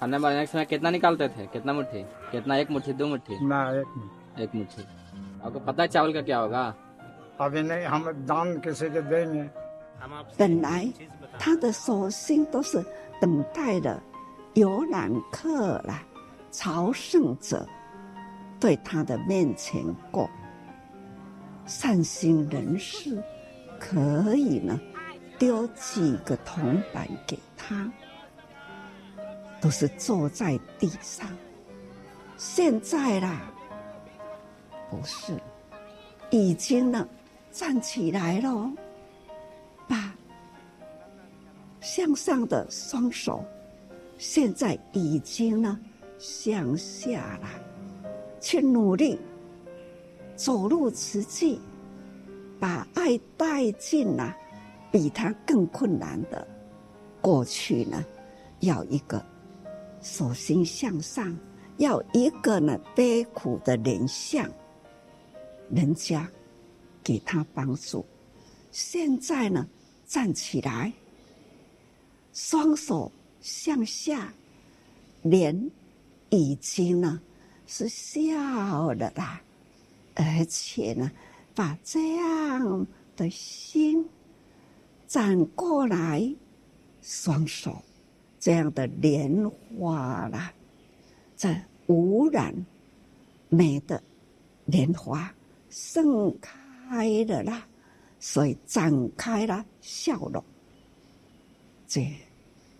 [0.00, 2.00] खाने बनाने समय कितना निकालते थे कितना मुट्ठी
[2.32, 3.88] कितना एक मुट्ठी दो मुट्ठी ना एक
[4.40, 4.82] एक मुट्ठी
[5.44, 6.62] आपको पता है चावल का क्या होगा
[7.36, 9.44] अभी नहीं हम दान किसी को देंगे
[10.38, 10.90] 本来
[11.38, 12.82] 他的所心都是
[13.20, 14.00] 等待的
[14.54, 16.02] 游览客啦、
[16.50, 17.66] 朝圣者
[18.58, 20.26] 对他的面前过，
[21.66, 23.22] 善心人士
[23.78, 24.80] 可以呢
[25.37, 27.91] 丢几个铜板给他，
[29.61, 31.27] 都是坐在地上。
[32.37, 33.41] 现在啦，
[34.89, 35.33] 不是，
[36.29, 37.07] 已经呢
[37.51, 38.71] 站起来了。
[39.87, 40.13] 把
[41.79, 43.45] 向上的双手，
[44.17, 45.79] 现在已经呢
[46.17, 47.49] 向下了，
[48.41, 49.19] 去努力
[50.35, 51.61] 走入慈济，
[52.59, 54.35] 把爱带进了
[54.95, 56.47] 比他更困难的
[57.19, 58.01] 过去呢，
[58.61, 59.21] 要一个
[60.01, 61.37] 手心向上，
[61.75, 64.49] 要一个呢悲苦的脸相，
[65.69, 66.25] 人家
[67.03, 68.05] 给他帮助。
[68.71, 69.67] 现在呢，
[70.07, 70.93] 站起来，
[72.31, 74.33] 双手向下，
[75.23, 75.69] 脸
[76.29, 77.19] 已经呢
[77.67, 79.41] 是笑了啦，
[80.13, 81.11] 而且呢，
[81.53, 82.87] 把这样
[83.17, 84.07] 的心
[85.07, 86.35] 转过来，
[87.01, 87.83] 双手
[88.39, 90.51] 这样的莲花啦，
[91.37, 91.55] 这
[91.87, 92.53] 无染
[93.49, 94.01] 美的
[94.65, 95.33] 莲花
[95.69, 97.67] 盛开了啦。
[98.19, 100.43] 所以展开了笑容。
[101.87, 102.11] 这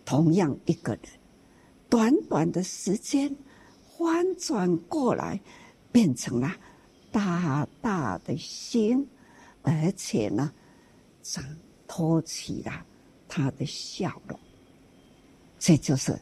[0.04, 1.02] 同样一个人，
[1.88, 3.34] 短短的时间，
[3.96, 5.38] 翻转过来，
[5.92, 6.52] 变成了
[7.12, 9.06] 大大的心，
[9.62, 10.52] 而且呢，
[11.22, 11.44] 展
[11.86, 12.86] 托起了
[13.28, 14.38] 他的笑容。
[15.58, 16.18] 这就是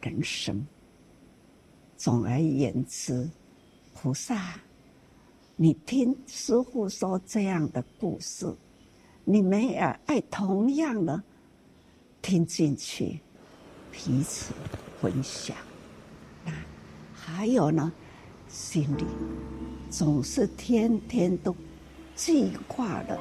[0.00, 0.66] 人生。
[1.96, 3.28] 总而言之，
[3.94, 4.60] 菩萨。
[5.56, 8.46] 你听师傅说这样的故事，
[9.24, 11.20] 你们也爱同样的
[12.22, 13.18] 听进去，
[13.90, 14.54] 彼此
[15.00, 15.56] 分享。
[16.44, 16.52] 那，
[17.12, 17.92] 还有呢，
[18.48, 19.04] 心里
[19.90, 21.52] 总是天天都
[22.14, 23.20] 记挂了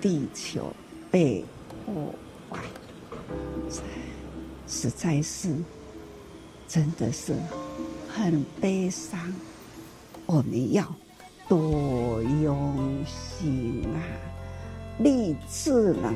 [0.00, 0.72] 地球
[1.10, 1.44] 被
[1.84, 2.14] 破
[2.50, 2.58] 坏，
[4.66, 5.54] 实在是
[6.68, 7.34] 真的是
[8.08, 9.18] 很悲伤。
[10.26, 10.84] 我们要。
[11.48, 13.98] 多用心啊！
[15.00, 16.14] 立志呢，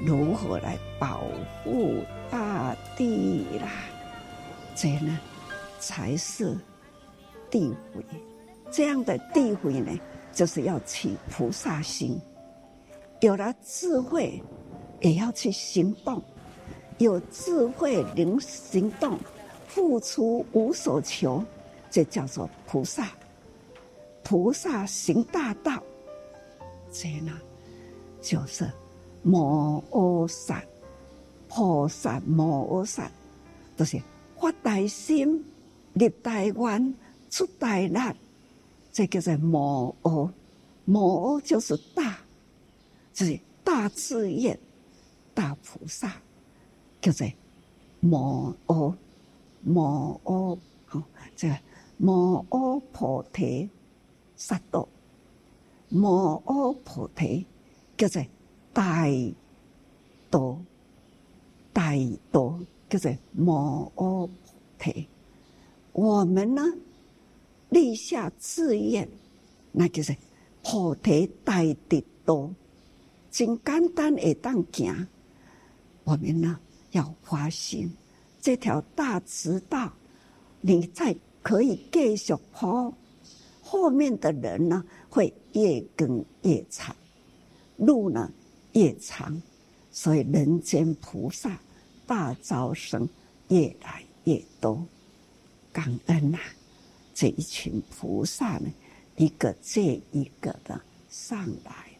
[0.00, 1.24] 如何来保
[1.62, 3.68] 护大地啦？
[4.74, 5.20] 这呢，
[5.78, 6.56] 才是
[7.50, 8.02] 地位。
[8.70, 9.92] 这样的地位呢，
[10.32, 12.18] 就是要起菩萨心。
[13.22, 14.42] 有了智慧，
[15.00, 16.20] 也要去行动。
[16.98, 19.16] 有智慧能行动，
[19.66, 21.42] 付出无所求，
[21.88, 23.08] 这叫做菩萨。
[24.24, 25.80] 菩萨行大道，
[26.92, 27.32] 这呢
[28.20, 28.68] 就是
[29.22, 30.60] 摩诃萨，
[31.48, 33.08] 菩萨摩诃萨，
[33.76, 34.00] 就是
[34.36, 35.44] 发大心、
[35.92, 36.94] 立大愿、
[37.30, 37.98] 出大力，
[38.92, 40.28] 这叫做摩诃。
[40.84, 42.18] 摩诃就是大，
[43.12, 44.58] 就是大志愿、
[45.34, 46.20] 大菩萨，
[47.00, 47.26] 叫做
[48.00, 48.94] 摩诃。
[49.64, 51.02] 摩诃好，
[51.36, 51.56] 这个
[51.96, 53.70] 摩诃菩提。
[54.34, 54.88] 萨埵
[55.88, 57.46] 摩诃菩提
[57.96, 58.20] 叫做
[58.72, 59.06] 大
[60.28, 60.58] 道，
[61.72, 61.92] 大
[62.32, 62.58] 道
[62.88, 64.30] 叫做摩诃菩
[64.80, 65.06] 提。
[65.92, 66.62] 我们呢
[67.68, 69.08] 立下志愿，
[69.70, 70.16] 那就是
[70.64, 72.52] 菩提大的多，
[73.32, 75.08] 真简单会当行。
[76.04, 76.60] 我们呢
[76.90, 77.90] 要发心，
[78.42, 79.90] 这条大直道，
[80.60, 82.92] 你再可以继续跑。
[83.62, 86.94] 后面的人呢，会越跟越长，
[87.78, 88.30] 路呢
[88.72, 89.40] 越长，
[89.90, 91.58] 所以人间菩萨
[92.06, 93.08] 大招生
[93.48, 94.86] 越来越多。
[95.72, 96.44] 感恩呐、啊，
[97.14, 98.70] 这一群菩萨呢，
[99.16, 100.78] 一个接一个的
[101.08, 101.91] 上来。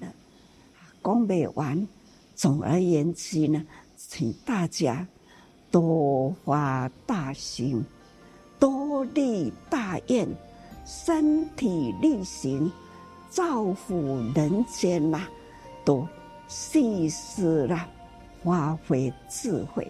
[1.03, 1.89] 讲不完，
[2.35, 3.65] 总而言之呢，
[3.97, 5.07] 请大家
[5.71, 7.85] 多发大心，
[8.59, 10.29] 多立大愿。
[10.85, 12.71] 身体力行，
[13.31, 13.95] 造福
[14.35, 15.29] 人间嘛，
[15.85, 16.07] 都
[16.49, 17.89] 细思啦，
[18.43, 19.87] 发挥智慧，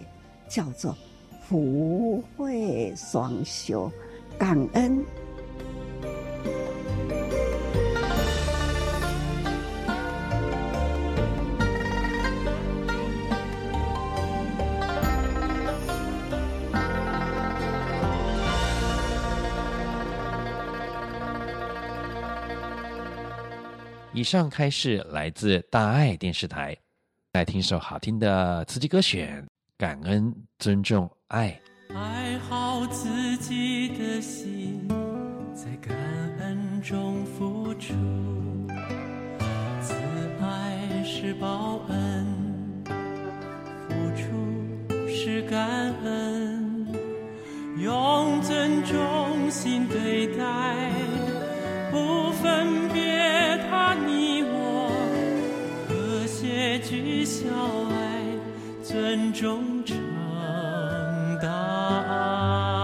[0.47, 0.95] 叫做
[1.41, 3.91] 福慧双修，
[4.37, 5.03] 感恩。
[24.23, 26.73] 以上开示来自大爱电视台，
[27.33, 29.45] 来听首好听的慈济歌选，
[29.77, 31.59] 感恩、尊重、爱。
[31.93, 34.87] 爱好自己的心，
[35.53, 35.93] 在感
[36.39, 37.93] 恩中付出，
[39.81, 39.93] 慈
[40.41, 42.25] 爱是报恩，
[43.89, 46.87] 付出是感恩，
[47.77, 50.89] 用尊重心对待，
[51.91, 52.82] 不分
[57.25, 57.47] 小
[57.89, 58.21] 爱
[58.83, 59.97] 尊重成
[61.41, 61.49] 大。
[61.49, 62.82] 爱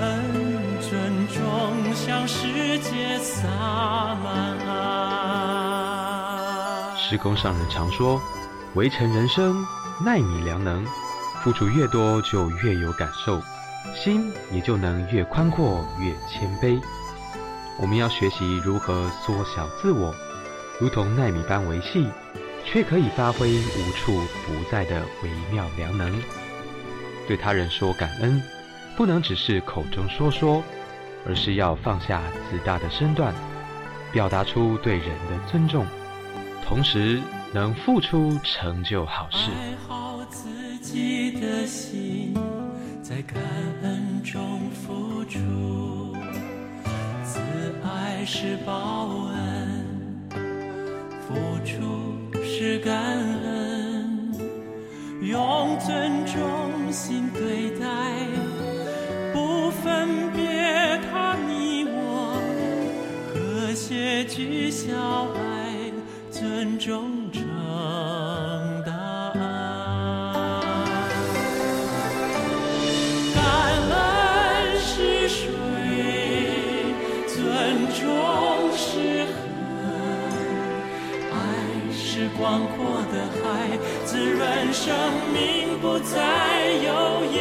[0.00, 3.48] 恩尊重向世界洒
[4.22, 4.76] 满爱。
[6.96, 8.20] 师公上人常说
[8.74, 9.64] ：“围城人生，
[10.04, 10.84] 奈米良能，
[11.42, 13.40] 付出越多就越有感受，
[13.94, 16.80] 心也就能越宽阔越谦卑。”
[17.80, 20.14] 我们要学习如何缩小自我，
[20.80, 22.08] 如同奈米般维细，
[22.64, 26.20] 却可以发挥无处不在的微妙良能。
[27.26, 28.42] 对他人说感恩，
[28.98, 30.60] 不能只是口中说说，
[31.24, 32.20] 而是要放下
[32.50, 33.32] 自大的身段，
[34.10, 35.86] 表达出对人的尊重，
[36.66, 37.22] 同时
[37.54, 39.52] 能付出成就好事。
[39.52, 42.34] 爱好自己的心，
[43.00, 43.40] 在感
[43.84, 46.16] 恩中付出。
[47.22, 47.38] 慈
[47.84, 50.28] 爱是报恩，
[51.20, 53.00] 付出是感
[53.44, 54.34] 恩，
[55.22, 57.86] 用尊重心对待，
[64.08, 64.94] 和谐具孝
[65.34, 65.92] 爱，
[66.30, 67.42] 尊重成
[68.86, 68.90] 大
[69.34, 69.38] 爱。
[73.34, 73.42] 感
[73.90, 75.50] 恩是水。
[77.26, 77.36] 尊
[77.92, 78.00] 重
[78.74, 79.36] 是河，
[81.30, 81.36] 爱
[81.92, 82.76] 是广阔
[83.12, 83.46] 的海，
[84.06, 84.86] 滋润生
[85.34, 86.16] 命，不再
[86.82, 86.88] 有
[87.26, 87.36] 阴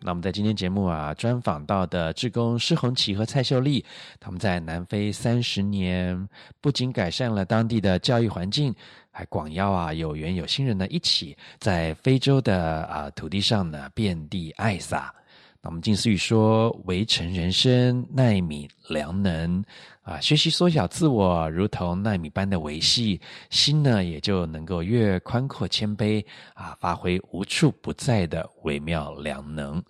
[0.00, 3.84] 那我们在今天节目啊，专访到的志工施宏启和蔡秀丽，
[4.18, 6.26] 他们在南非三十年，
[6.62, 8.74] 不仅改善了当地的教育环境，
[9.10, 15.14] 还广邀啊有缘有心人呢，一起在非洲的啊土地上呢遍地爱撒。
[15.60, 19.62] 那我们静思语说：“微尘人生，奈米良能。”
[20.02, 29.82] 啊，学习缩小自我，如同奈米般的维系，心呢也就能够越宽阔谦卑啊，发挥无处不在的微妙良能。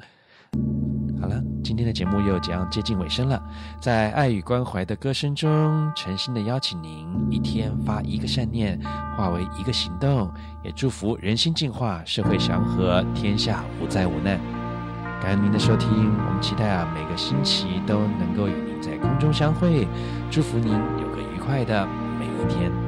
[1.21, 3.41] 好了，今天的节目又将接近尾声了，
[3.81, 8.81] 在爱与关怀的歌声中，诚心的邀请您一天发一个善念，
[9.17, 10.33] 化为一个行动，
[10.65, 14.58] 也祝福人心净化，社会祥和，天下无灾无难。
[15.21, 19.87] 感恩您的收听，我们期待啊每个星期都能够与您在空中相会，
[20.31, 21.87] 祝福您有个愉快的
[22.19, 22.88] 每一天。